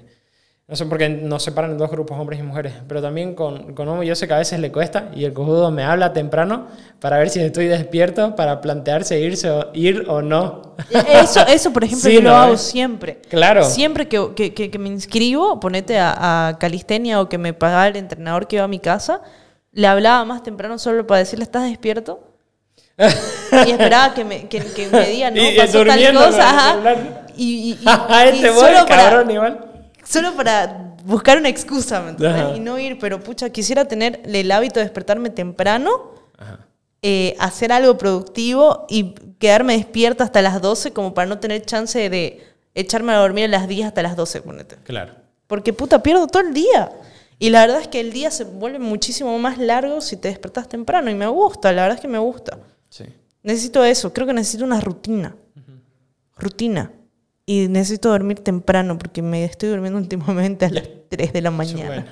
No 0.69 0.75
sé 0.75 0.85
por 0.87 0.99
qué 0.99 1.09
nos 1.09 1.45
separan 1.45 1.71
en 1.71 1.79
dos 1.79 1.89
grupos, 1.89 2.19
hombres 2.19 2.41
y 2.41 2.43
mujeres, 2.43 2.73
pero 2.89 3.01
también 3.01 3.37
con, 3.37 3.73
con 3.73 3.89
Homo 3.89 4.03
yo 4.03 4.17
sé 4.17 4.27
que 4.27 4.35
a 4.35 4.39
veces 4.39 4.59
le 4.59 4.73
cuesta 4.73 5.11
y 5.15 5.25
el 5.25 5.33
cojudo 5.33 5.71
me 5.71 5.85
habla 5.85 6.13
temprano 6.13 6.67
para 6.99 7.19
ver 7.19 7.31
si 7.31 7.39
estoy 7.39 7.67
despierto, 7.67 8.35
para 8.35 8.61
plantearse 8.61 9.21
irse 9.21 9.49
o, 9.49 9.71
ir 9.75 10.07
o 10.09 10.23
no. 10.23 10.75
Eso, 10.91 11.47
eso 11.47 11.73
por 11.73 11.85
ejemplo, 11.85 12.03
Sí, 12.11 12.17
yo 12.17 12.23
lo 12.23 12.35
hago 12.35 12.55
Eh. 12.55 12.59
siempre. 12.59 13.21
Claro. 13.31 13.63
Siempre 13.63 14.09
que, 14.09 14.33
que- 14.35 14.55
que- 14.55 14.69
que 14.73 14.79
me 14.81 14.89
inscribo, 14.89 15.61
ponete 15.61 16.01
a, 16.01 16.49
a 16.49 16.59
calistenia 16.59 17.21
o 17.21 17.29
que 17.29 17.39
me 17.39 17.53
paga 17.55 17.87
el 17.87 17.95
entrenador 17.95 18.49
que 18.49 18.59
va 18.59 18.65
a 18.65 18.69
mi 18.69 18.81
casa, 18.81 19.21
le 19.71 19.87
hablaba 19.87 20.25
más 20.25 20.43
temprano 20.43 20.81
solo 20.81 21.07
para 21.07 21.21
decirle, 21.21 21.45
¿estás 21.45 21.63
despierto? 21.63 22.25
y 22.99 23.71
esperaba 23.71 24.15
que 24.15 24.25
me, 24.25 24.49
que, 24.49 24.59
que 24.59 24.89
me 24.89 25.07
diga, 25.11 25.31
no, 25.31 25.41
Y- 25.41 25.47
y 25.47 25.57
pasó 25.59 25.85
tal 25.85 26.13
cosa. 26.13 26.49
ajá. 26.51 26.77
Y, 27.37 27.45
y- 27.45 27.71
y- 27.71 27.79
y 27.85 28.29
este 28.37 28.51
voy, 28.51 28.61
solo, 28.75 28.85
para, 28.89 29.03
cabrón, 29.11 29.31
igual. 29.31 29.61
Solo 30.09 30.35
para 30.35 30.97
buscar 31.05 31.39
una 31.39 31.49
excusa, 31.49 32.01
¿me 32.01 32.11
entiendes? 32.11 32.57
Y 32.57 32.61
no 32.61 32.79
ir, 32.79 32.99
pero 32.99 33.21
pucha, 33.21 33.51
quisiera 33.51 33.87
tener 33.87 34.23
el 34.25 34.51
hábito 34.51 34.81
de 34.81 34.85
despertarme 34.85 35.31
temprano, 35.31 36.15
eh, 37.03 37.37
hacer 37.39 37.73
algo 37.73 37.97
productivo 37.99 38.87
y 38.89 39.15
quedarme 39.39 39.77
despierta 39.77 40.25
hasta 40.25 40.43
las 40.43 40.61
12 40.61 40.93
como 40.93 41.15
para 41.15 41.29
no 41.29 41.39
tener 41.39 41.65
chance 41.65 42.09
de 42.09 42.45
echarme 42.75 43.13
a 43.13 43.17
dormir 43.17 43.45
a 43.45 43.49
las 43.49 43.69
10 43.69 43.89
hasta 43.89 44.03
las 44.03 44.17
12, 44.17 44.43
ponete. 44.43 44.77
Claro. 44.85 45.15
Porque 45.47 45.73
puta, 45.73 46.03
pierdo 46.03 46.27
todo 46.27 46.43
el 46.43 46.55
día. 46.55 46.91
Y 47.39 47.51
la 47.51 47.61
verdad 47.61 47.81
es 47.81 47.89
que 47.89 48.01
el 48.01 48.13
día 48.13 48.31
se 48.31 48.45
vuelve 48.45 48.79
muchísimo 48.79 49.39
más 49.39 49.59
largo 49.59 50.01
si 50.01 50.17
te 50.17 50.29
despertas 50.29 50.69
temprano. 50.69 51.11
Y 51.11 51.15
me 51.15 51.27
gusta, 51.27 51.73
la 51.73 51.83
verdad 51.83 51.97
es 51.97 52.03
que 52.03 52.09
me 52.09 52.19
gusta. 52.19 52.59
Sí. 52.89 53.05
Necesito 53.43 53.85
eso, 53.85 54.13
creo 54.13 54.27
que 54.27 54.33
necesito 54.33 54.65
una 54.65 54.81
rutina. 54.81 55.37
Rutina. 56.37 56.91
Y 57.47 57.69
necesito 57.69 58.09
dormir 58.11 58.41
temprano 58.41 58.99
porque 58.99 59.23
me 59.23 59.45
estoy 59.45 59.69
durmiendo 59.69 59.99
últimamente 60.01 60.67
a 60.67 60.71
las 60.71 60.89
3 61.09 61.33
de 61.33 61.41
la 61.43 61.51
mañana. 61.51 61.87
Bueno, 61.87 62.05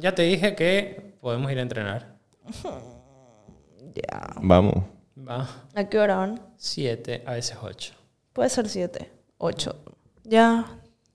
ya 0.00 0.14
te 0.14 0.22
dije 0.22 0.54
que 0.56 1.14
podemos 1.20 1.50
ir 1.52 1.58
a 1.58 1.62
entrenar. 1.62 2.16
Ya. 3.94 4.20
Vamos. 4.42 4.84
Va. 5.16 5.48
¿A 5.74 5.84
qué 5.88 5.98
hora 5.98 6.16
van? 6.16 6.40
Siete, 6.56 7.22
a 7.26 7.32
veces 7.32 7.56
ocho. 7.60 7.94
Puede 8.32 8.48
ser 8.48 8.68
7, 8.68 9.10
8. 9.38 9.74
Ya, 10.24 10.64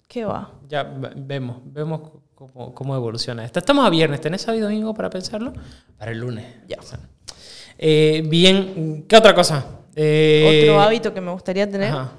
¿qué 0.07 0.25
va? 0.25 0.51
Ya 0.67 0.83
ve- 0.83 1.13
vemos, 1.15 1.57
vemos 1.63 2.11
cómo, 2.35 2.73
cómo 2.73 2.95
evoluciona 2.95 3.45
esto. 3.45 3.59
Estamos 3.59 3.85
a 3.85 3.89
viernes, 3.89 4.19
¿tenés 4.19 4.41
sábado 4.41 4.59
y 4.59 4.61
domingo 4.63 4.93
para 4.93 5.09
pensarlo? 5.09 5.53
Para 5.97 6.11
el 6.11 6.19
lunes. 6.19 6.45
Ya. 6.67 6.77
O 6.79 6.83
sea, 6.83 6.99
eh, 7.77 8.23
bien, 8.27 9.05
¿qué 9.07 9.15
otra 9.15 9.33
cosa? 9.33 9.65
Eh, 9.95 10.63
Otro 10.65 10.81
hábito 10.81 11.13
que 11.13 11.21
me 11.21 11.31
gustaría 11.31 11.69
tener. 11.69 11.89
ajá. 11.93 12.11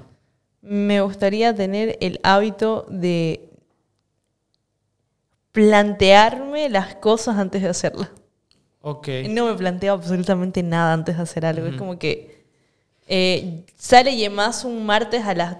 Me 0.67 1.01
gustaría 1.01 1.53
tener 1.53 1.97
el 2.01 2.19
hábito 2.23 2.85
de 2.89 3.49
plantearme 5.51 6.69
las 6.69 6.95
cosas 6.95 7.37
antes 7.37 7.61
de 7.61 7.69
hacerlas. 7.69 8.09
Ok. 8.81 9.07
No 9.29 9.45
me 9.47 9.53
planteo 9.55 9.93
absolutamente 9.93 10.61
nada 10.63 10.93
antes 10.93 11.17
de 11.17 11.23
hacer 11.23 11.45
algo. 11.45 11.67
Es 11.67 11.75
como 11.75 11.97
que 11.97 12.45
eh, 13.07 13.63
sale 13.77 14.15
Yemas 14.15 14.65
un 14.65 14.85
martes 14.85 15.23
a 15.25 15.33
las 15.33 15.57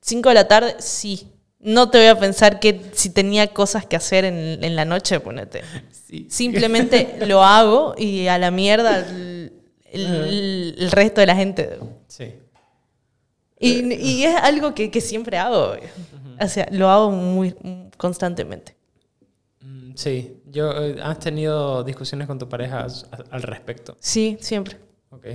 5 0.00 0.28
de 0.30 0.34
la 0.34 0.48
tarde, 0.48 0.76
sí. 0.78 1.28
No 1.60 1.90
te 1.90 1.98
voy 1.98 2.06
a 2.06 2.18
pensar 2.18 2.60
que 2.60 2.80
si 2.92 3.10
tenía 3.10 3.48
cosas 3.48 3.84
que 3.84 3.96
hacer 3.96 4.24
en, 4.24 4.62
en 4.62 4.76
la 4.76 4.84
noche, 4.84 5.18
ponete. 5.20 5.62
Sí. 5.90 6.26
Simplemente 6.30 7.18
lo 7.26 7.42
hago 7.44 7.94
y 7.98 8.28
a 8.28 8.38
la 8.38 8.50
mierda 8.50 9.00
el, 9.00 9.52
el- 9.92 10.74
el 10.78 10.90
resto 10.92 11.20
de 11.20 11.26
la 11.26 11.34
gente. 11.36 11.78
Sí. 12.06 12.32
Y, 13.60 13.92
y 13.94 14.24
es 14.24 14.36
algo 14.36 14.74
que, 14.74 14.90
que 14.90 15.00
siempre 15.00 15.36
hago. 15.38 15.74
O 16.40 16.48
sea, 16.48 16.68
lo 16.70 16.88
hago 16.88 17.10
muy 17.10 17.54
constantemente. 17.96 18.76
Mm, 19.60 19.92
Sí. 19.94 20.34
Yo, 20.50 20.70
eh, 20.72 20.96
¿Has 21.02 21.18
tenido 21.18 21.82
discusiones 21.84 22.26
con 22.26 22.38
tu 22.38 22.48
pareja 22.48 22.86
al 23.30 23.42
respecto? 23.42 23.96
Sí, 24.00 24.38
siempre. 24.40 24.76
Ok. 25.10 25.26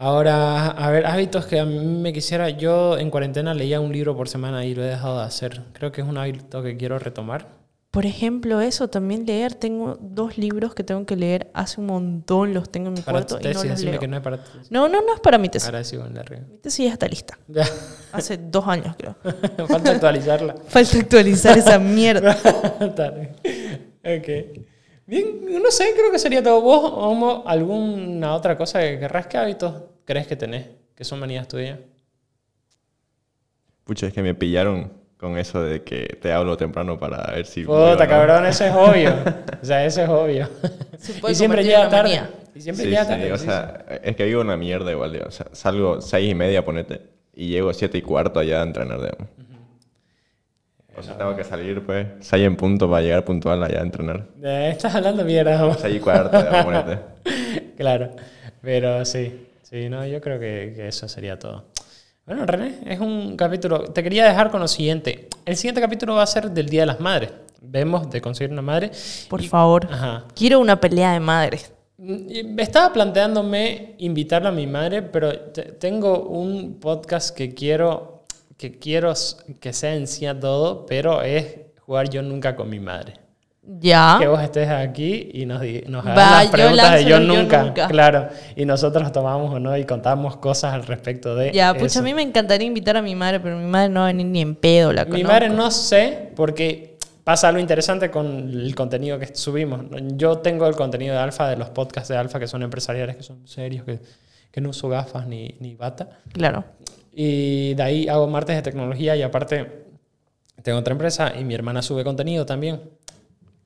Ahora, 0.00 0.68
a 0.68 0.90
ver, 0.92 1.06
hábitos 1.06 1.46
que 1.46 1.58
a 1.58 1.64
mí 1.64 1.76
me 1.78 2.12
quisiera. 2.12 2.50
Yo 2.50 2.96
en 2.98 3.10
cuarentena 3.10 3.52
leía 3.52 3.80
un 3.80 3.92
libro 3.92 4.16
por 4.16 4.28
semana 4.28 4.64
y 4.64 4.74
lo 4.74 4.84
he 4.84 4.86
dejado 4.86 5.18
de 5.18 5.24
hacer. 5.24 5.64
Creo 5.72 5.90
que 5.90 6.02
es 6.02 6.06
un 6.06 6.16
hábito 6.16 6.62
que 6.62 6.76
quiero 6.76 6.98
retomar. 7.00 7.57
Por 7.90 8.04
ejemplo, 8.04 8.60
eso, 8.60 8.88
también 8.88 9.24
leer. 9.24 9.54
Tengo 9.54 9.96
dos 9.98 10.36
libros 10.36 10.74
que 10.74 10.84
tengo 10.84 11.06
que 11.06 11.16
leer. 11.16 11.50
Hace 11.54 11.80
un 11.80 11.86
montón 11.86 12.52
los 12.52 12.70
tengo 12.70 12.88
en 12.88 12.94
mi 12.94 13.00
Para 13.00 13.24
tu 13.24 13.36
cuarto 13.36 13.48
y 13.48 13.54
no 13.54 13.60
tesis, 13.62 13.70
los 13.70 13.80
leo. 13.92 13.98
que 14.00 14.06
no 14.08 14.16
es 14.18 14.22
para 14.22 14.44
tu 14.44 14.50
tesis. 14.50 14.70
No, 14.70 14.88
no, 14.88 15.00
no 15.00 15.14
es 15.14 15.20
para 15.20 15.38
mi 15.38 15.48
tesis. 15.48 15.66
Ahora 15.68 15.82
sí, 15.82 15.96
arriba. 15.96 16.42
Mi 16.50 16.58
tesis 16.58 16.84
ya 16.86 16.92
está 16.92 17.08
lista. 17.08 17.38
Ya. 17.48 17.64
Hace 18.12 18.36
dos 18.36 18.66
años, 18.68 18.94
creo. 18.96 19.16
Falta 19.68 19.92
actualizarla. 19.92 20.54
Falta 20.68 20.98
actualizar 20.98 21.56
esa 21.56 21.78
mierda. 21.78 22.32
Está 22.80 23.10
bien. 23.10 23.30
Ok. 24.04 24.64
Bien, 25.06 25.62
no 25.62 25.70
sé, 25.70 25.94
creo 25.94 26.12
que 26.12 26.18
sería 26.18 26.42
todo. 26.42 26.60
¿Vos, 26.60 26.92
Homo, 26.94 27.42
alguna 27.46 28.34
otra 28.34 28.58
cosa 28.58 28.80
que 28.80 28.98
querrás? 28.98 29.26
¿Qué 29.28 29.38
hábitos 29.38 29.74
crees 30.04 30.26
que 30.26 30.36
tenés? 30.36 30.66
Que 30.94 31.04
son 31.04 31.18
manías 31.20 31.48
tuyas. 31.48 31.78
Pucha, 33.84 34.08
es 34.08 34.12
que 34.12 34.22
me 34.22 34.34
pillaron 34.34 34.92
con 35.18 35.36
eso 35.36 35.62
de 35.62 35.82
que 35.82 36.18
te 36.22 36.32
hablo 36.32 36.56
temprano 36.56 36.98
para 36.98 37.32
ver 37.32 37.44
si... 37.46 37.64
Puta, 37.64 38.04
¿no? 38.04 38.08
cabrón, 38.08 38.46
eso 38.46 38.64
es 38.64 38.72
obvio. 38.72 39.14
O 39.60 39.64
sea, 39.66 39.84
eso 39.84 40.02
es 40.02 40.08
obvio. 40.08 40.48
Y 41.28 41.34
siempre 41.34 41.62
llega 41.64 41.88
tarde. 41.88 42.02
manía. 42.02 42.30
Y 42.54 42.60
siempre 42.60 42.84
Sí, 42.84 42.90
llega 42.90 43.04
sí, 43.04 43.10
tarde. 43.10 43.32
o 43.32 43.36
sí, 43.38 43.44
sea, 43.44 43.84
es 44.02 44.16
que 44.16 44.24
vivo 44.24 44.40
una 44.40 44.56
mierda 44.56 44.90
igual, 44.90 45.12
digo, 45.12 45.26
o 45.28 45.30
sea, 45.30 45.46
salgo 45.52 46.00
seis 46.00 46.30
y 46.30 46.34
media, 46.34 46.64
ponete, 46.64 47.02
y 47.34 47.48
llego 47.48 47.72
siete 47.72 47.98
y 47.98 48.02
cuarto 48.02 48.40
allá 48.40 48.60
a 48.60 48.64
entrenar, 48.64 48.98
digamos. 49.00 49.28
O 50.96 51.02
sea, 51.02 51.16
tengo 51.16 51.36
que 51.36 51.44
salir, 51.44 51.80
pues, 51.86 52.06
seis 52.20 52.44
en 52.44 52.56
punto 52.56 52.90
para 52.90 53.02
llegar 53.02 53.24
puntual 53.24 53.62
allá 53.62 53.78
a 53.78 53.82
entrenar. 53.82 54.24
Eh, 54.42 54.70
estás 54.72 54.92
hablando 54.96 55.24
mierda, 55.24 55.64
Homo. 55.64 55.74
Seis 55.74 55.96
y 55.96 56.00
cuarto, 56.00 56.36
digamos, 56.36 56.64
ponete. 56.64 56.98
Claro. 57.76 58.10
Pero 58.60 59.04
sí. 59.04 59.46
Sí, 59.62 59.88
no, 59.88 60.04
yo 60.04 60.20
creo 60.20 60.40
que, 60.40 60.72
que 60.74 60.88
eso 60.88 61.06
sería 61.06 61.38
todo. 61.38 61.64
Bueno, 62.28 62.44
René, 62.44 62.80
es 62.84 63.00
un 63.00 63.36
capítulo. 63.38 63.84
Te 63.84 64.02
quería 64.02 64.26
dejar 64.28 64.50
con 64.50 64.60
lo 64.60 64.68
siguiente. 64.68 65.28
El 65.46 65.56
siguiente 65.56 65.80
capítulo 65.80 66.14
va 66.14 66.22
a 66.24 66.26
ser 66.26 66.50
del 66.50 66.68
Día 66.68 66.82
de 66.82 66.86
las 66.86 67.00
Madres. 67.00 67.30
Vemos 67.62 68.10
de 68.10 68.20
conseguir 68.20 68.52
una 68.52 68.60
madre. 68.60 68.90
Por 69.30 69.40
Y- 69.42 69.48
favor. 69.48 69.88
Ajá. 69.90 70.24
Quiero 70.34 70.60
una 70.60 70.78
pelea 70.78 71.12
de 71.14 71.20
madres. 71.20 71.72
Mm, 71.96 72.58
Estaba 72.58 72.92
planteándome 72.92 73.94
invitarla 73.98 74.50
a 74.50 74.52
mi 74.52 74.66
madre, 74.66 75.00
pero 75.02 75.36
te- 75.40 75.72
tengo 75.72 76.20
un 76.28 76.78
podcast 76.78 77.34
que 77.34 77.54
quiero 77.54 78.14
que 78.58 78.76
quiero 78.78 79.12
que 79.60 79.72
sea 79.72 79.94
en 79.94 80.06
sí 80.08 80.26
a 80.26 80.38
todo, 80.38 80.84
pero 80.84 81.22
es 81.22 81.46
jugar 81.86 82.10
yo 82.10 82.22
nunca 82.22 82.56
con 82.56 82.68
mi 82.68 82.80
madre. 82.80 83.14
Ya. 83.70 84.16
Que 84.18 84.26
vos 84.26 84.40
estés 84.42 84.68
aquí 84.70 85.30
y 85.34 85.44
nos, 85.44 85.60
nos 85.88 86.04
hagas 86.06 86.18
Va, 86.18 86.30
las 86.36 86.44
yo 86.46 86.50
preguntas 86.52 86.94
de 86.94 87.04
yo 87.04 87.16
el 87.18 87.26
yo 87.26 87.34
nunca, 87.34 87.62
nunca. 87.64 87.86
claro, 87.88 88.28
y 88.56 88.64
nosotros 88.64 89.12
tomamos 89.12 89.54
o 89.54 89.60
no 89.60 89.76
y 89.76 89.84
contamos 89.84 90.38
cosas 90.38 90.72
al 90.72 90.86
respecto 90.86 91.36
de 91.36 91.52
Ya, 91.52 91.74
pucha, 91.74 91.86
eso. 91.86 91.98
a 91.98 92.02
mí 92.02 92.14
me 92.14 92.22
encantaría 92.22 92.66
invitar 92.66 92.96
a 92.96 93.02
mi 93.02 93.14
madre, 93.14 93.40
pero 93.40 93.58
mi 93.58 93.66
madre 93.66 93.90
no 93.90 94.00
va 94.00 94.06
a 94.06 94.08
venir 94.08 94.26
ni 94.26 94.40
en 94.40 94.54
pedo, 94.56 94.92
la 94.92 95.04
Mi 95.04 95.10
conozco. 95.10 95.28
madre 95.28 95.48
no 95.50 95.70
sé, 95.70 96.32
porque 96.34 96.96
pasa 97.24 97.48
algo 97.48 97.60
interesante 97.60 98.10
con 98.10 98.26
el 98.48 98.74
contenido 98.74 99.18
que 99.18 99.34
subimos. 99.34 99.82
Yo 100.16 100.38
tengo 100.38 100.66
el 100.66 100.74
contenido 100.74 101.14
de 101.14 101.20
Alfa, 101.20 101.48
de 101.50 101.56
los 101.56 101.68
podcasts 101.68 102.08
de 102.08 102.16
Alfa, 102.16 102.40
que 102.40 102.46
son 102.48 102.62
empresariales, 102.62 103.16
que 103.16 103.22
son 103.22 103.46
serios, 103.46 103.84
que, 103.84 104.00
que 104.50 104.60
no 104.62 104.70
uso 104.70 104.88
gafas 104.88 105.26
ni, 105.26 105.56
ni 105.60 105.74
bata. 105.74 106.08
Claro. 106.32 106.64
Y 107.12 107.74
de 107.74 107.82
ahí 107.82 108.08
hago 108.08 108.26
martes 108.28 108.56
de 108.56 108.62
tecnología 108.62 109.14
y 109.14 109.20
aparte 109.22 109.84
tengo 110.62 110.78
otra 110.78 110.92
empresa 110.92 111.32
y 111.38 111.44
mi 111.44 111.54
hermana 111.54 111.82
sube 111.82 112.02
contenido 112.02 112.46
también. 112.46 112.80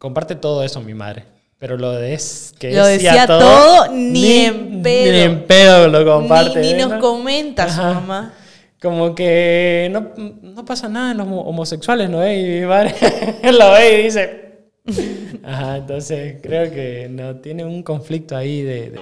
Comparte 0.03 0.35
todo 0.35 0.65
eso 0.65 0.81
mi 0.81 0.95
madre. 0.95 1.23
Pero 1.61 1.77
lo 1.77 1.93
de 1.93 2.13
es 2.15 2.53
que 2.59 2.73
Lo 2.75 2.85
es 2.89 3.01
sí 3.01 3.07
a 3.07 3.13
decía 3.13 3.27
todo, 3.29 3.87
ni 3.93 4.47
en 4.47 4.83
pedo. 4.83 5.13
Ni 5.13 5.19
en 5.21 5.45
pedo 5.45 5.87
lo 5.87 6.05
comparte. 6.05 6.59
ni, 6.61 6.67
ni 6.67 6.73
¿eh? 6.73 6.77
nos 6.79 6.91
¿no? 6.95 6.99
comenta 6.99 7.69
su 7.69 7.81
Ajá. 7.81 7.95
mamá. 7.95 8.35
Como 8.83 9.15
que 9.15 9.89
no, 9.93 10.11
no 10.43 10.65
pasa 10.65 10.89
nada 10.89 11.13
en 11.13 11.19
los 11.19 11.29
homo- 11.29 11.43
homosexuales, 11.43 12.11
¿no? 12.11 12.27
Y 12.29 12.43
mi 12.43 12.67
madre 12.67 12.93
lo 13.53 13.71
ve 13.75 14.01
y 14.01 14.03
dice... 14.03 14.43
Ajá, 15.45 15.77
entonces 15.77 16.39
creo 16.43 16.69
que 16.73 17.07
no 17.09 17.37
tiene 17.37 17.65
un 17.65 17.85
conflicto 17.85 18.37
ahí 18.37 18.63
de... 18.63 18.91
de- 18.91 19.01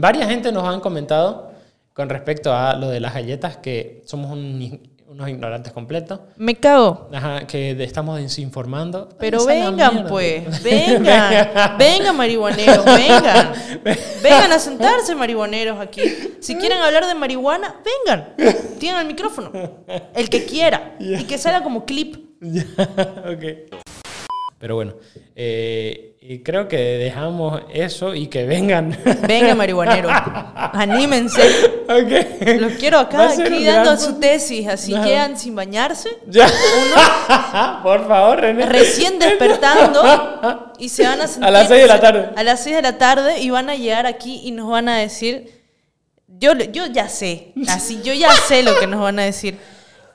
Varias 0.00 0.30
gente 0.30 0.50
nos 0.52 0.64
han 0.64 0.80
comentado 0.80 1.52
con 1.92 2.08
respecto 2.08 2.54
a 2.54 2.74
lo 2.76 2.88
de 2.88 2.98
las 3.00 3.12
galletas 3.12 3.58
que 3.58 4.00
somos 4.06 4.30
un- 4.32 4.80
unos 5.06 5.28
ignorantes 5.28 5.72
completos. 5.72 6.20
Me 6.36 6.56
cago. 6.56 7.08
Ajá, 7.12 7.46
que 7.46 7.70
estamos 7.82 8.18
desinformando. 8.20 9.08
Pero 9.18 9.44
vengan, 9.44 10.06
pues. 10.08 10.62
Vengan. 10.62 11.78
vengan, 11.78 12.16
marihuaneros. 12.16 12.84
Vengan. 12.84 13.52
Vengan 14.22 14.52
a 14.52 14.58
sentarse, 14.58 15.14
marihuaneros, 15.14 15.78
aquí. 15.80 16.00
Si 16.40 16.56
quieren 16.56 16.78
hablar 16.78 17.06
de 17.06 17.14
marihuana, 17.14 17.74
vengan. 17.84 18.34
Tienen 18.78 19.02
el 19.02 19.06
micrófono. 19.06 19.52
El 20.14 20.30
que 20.30 20.44
quiera. 20.44 20.96
Y 21.00 21.24
que 21.24 21.38
salga 21.38 21.62
como 21.62 21.84
clip. 21.84 22.16
Ya, 22.40 22.64
ok. 23.26 23.93
Pero 24.64 24.76
bueno, 24.76 24.94
eh, 25.36 26.16
y 26.22 26.38
creo 26.42 26.68
que 26.68 26.78
dejamos 26.78 27.60
eso 27.70 28.14
y 28.14 28.28
que 28.28 28.46
vengan. 28.46 28.98
Vengan, 29.28 29.58
marihuaneros. 29.58 30.10
Anímense. 30.54 31.42
Los 32.58 32.72
quiero 32.78 32.98
acá, 33.00 33.28
aquí 33.28 33.62
dando 33.62 33.90
gran 33.90 34.00
su 34.00 34.18
tesis. 34.18 34.66
Así 34.66 34.94
Ajá. 34.94 35.04
quedan 35.04 35.38
sin 35.38 35.54
bañarse. 35.54 36.08
Ya. 36.28 36.48
Por 37.82 38.08
favor, 38.08 38.40
René. 38.40 38.64
recién 38.64 39.18
despertando 39.18 40.72
y 40.78 40.88
se 40.88 41.02
van 41.02 41.20
a 41.20 41.26
sentir 41.26 41.46
A 41.46 41.50
las 41.50 41.68
seis 41.68 41.82
de 41.82 41.86
la 41.88 42.00
tarde. 42.00 42.30
a 42.34 42.42
las 42.42 42.64
6 42.64 42.76
de 42.76 42.82
la 42.82 42.96
tarde 42.96 43.40
y 43.42 43.50
van 43.50 43.68
a 43.68 43.74
llegar 43.74 44.06
aquí 44.06 44.40
y 44.44 44.52
nos 44.52 44.70
van 44.70 44.88
a 44.88 44.96
decir 44.96 45.62
yo 46.26 46.54
yo 46.54 46.86
ya 46.86 47.10
sé 47.10 47.52
así 47.68 48.00
yo 48.02 48.14
ya 48.14 48.32
sé 48.32 48.62
lo 48.62 48.78
que 48.78 48.86
nos 48.86 49.02
van 49.02 49.18
a 49.18 49.24
decir 49.24 49.58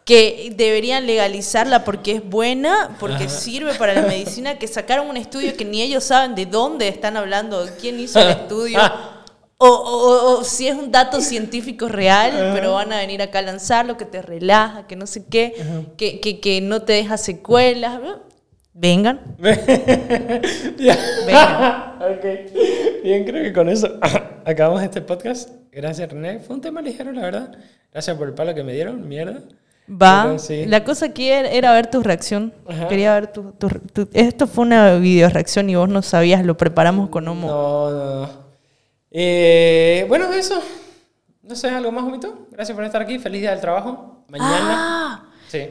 que 0.09 0.51
deberían 0.57 1.05
legalizarla 1.05 1.85
porque 1.85 2.13
es 2.13 2.27
buena, 2.27 2.97
porque 2.99 3.29
sirve 3.29 3.75
para 3.75 3.93
la 3.93 4.01
medicina, 4.07 4.57
que 4.57 4.67
sacaron 4.67 5.07
un 5.07 5.17
estudio 5.17 5.55
que 5.55 5.65
ni 5.65 5.83
ellos 5.83 6.03
saben 6.03 6.33
de 6.33 6.47
dónde 6.47 6.87
están 6.87 7.15
hablando, 7.15 7.63
quién 7.79 7.99
hizo 7.99 8.19
el 8.19 8.29
estudio, 8.29 8.79
o, 9.59 9.67
o- 9.67 10.39
o 10.39 10.43
si 10.43 10.67
es 10.67 10.73
un 10.75 10.91
dato 10.91 11.21
científico 11.21 11.87
real, 11.87 12.31
pero 12.55 12.73
van 12.73 12.91
a 12.91 12.97
venir 12.97 13.21
acá 13.21 13.37
a 13.37 13.43
lanzarlo, 13.43 13.97
que 13.97 14.05
te 14.05 14.23
relaja, 14.23 14.87
que 14.87 14.95
no 14.95 15.05
sé 15.05 15.27
qué, 15.29 15.53
que, 15.95 16.19
que, 16.19 16.39
que 16.39 16.59
no 16.61 16.81
te 16.81 16.93
deja 16.93 17.15
secuelas. 17.17 17.99
Vengan, 18.73 19.35
vengan. 19.37 19.61
ok. 22.01 22.25
Bien, 23.03 23.25
creo 23.25 23.43
que 23.43 23.53
con 23.53 23.69
eso 23.69 23.99
acabamos 24.45 24.81
este 24.81 25.01
podcast. 25.01 25.49
Gracias, 25.71 26.09
René. 26.11 26.39
Fue 26.39 26.55
un 26.55 26.61
tema 26.61 26.81
ligero, 26.81 27.11
la 27.11 27.21
verdad. 27.21 27.51
Gracias 27.91 28.17
por 28.17 28.27
el 28.27 28.33
palo 28.33 28.55
que 28.55 28.63
me 28.63 28.73
dieron. 28.73 29.07
Mierda. 29.07 29.41
Va. 29.89 30.23
Pero 30.25 30.39
sí. 30.39 30.65
La 30.65 30.83
cosa 30.83 31.07
aquí 31.07 31.29
era, 31.29 31.49
era 31.49 31.73
ver 31.73 31.89
tu 31.89 32.01
reacción. 32.03 32.53
Ajá. 32.67 32.87
Quería 32.87 33.13
ver 33.15 33.27
tu, 33.33 33.51
tu- 33.53 33.69
tu- 33.69 34.09
Esto 34.13 34.45
fue 34.47 34.65
una 34.65 34.95
video 34.95 35.29
reacción 35.29 35.69
y 35.69 35.75
vos 35.75 35.89
no 35.89 36.01
sabías, 36.01 36.45
lo 36.45 36.55
preparamos 36.57 37.09
con 37.09 37.27
Homo. 37.27 37.47
No, 37.47 37.89
no, 37.91 38.21
no. 38.27 38.29
Eh, 39.11 40.05
bueno, 40.07 40.31
eso. 40.33 40.61
No 41.41 41.55
sé, 41.55 41.69
¿algo 41.69 41.91
más, 41.91 42.03
Humito? 42.03 42.47
Gracias 42.51 42.75
por 42.75 42.83
estar 42.85 43.01
aquí. 43.01 43.17
Feliz 43.17 43.41
día 43.41 43.51
del 43.51 43.61
trabajo. 43.61 44.23
Mañana. 44.29 44.59
Ah, 44.69 45.23
Sí. 45.47 45.67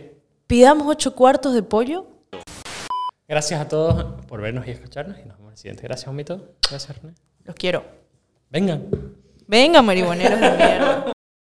pidamos 0.48 0.86
ocho 0.88 1.14
cuartos 1.14 1.54
de 1.54 1.62
pollo. 1.62 2.06
Gracias 3.28 3.60
a 3.60 3.68
todos 3.68 4.24
por 4.26 4.40
vernos 4.40 4.66
y 4.66 4.72
escucharnos. 4.72 5.18
Y 5.18 5.28
nos 5.28 5.36
vemos 5.36 5.50
en 5.50 5.52
el 5.52 5.56
siguiente. 5.58 5.82
Gracias, 5.84 6.08
Humito. 6.08 6.54
Gracias, 6.68 7.00
René. 7.00 7.14
Los 7.44 7.54
quiero. 7.54 7.84
Vengan. 8.50 8.86
Venga, 9.46 9.80
marihuaneros 9.82 10.40
de 10.40 10.50
mierda. 10.50 11.12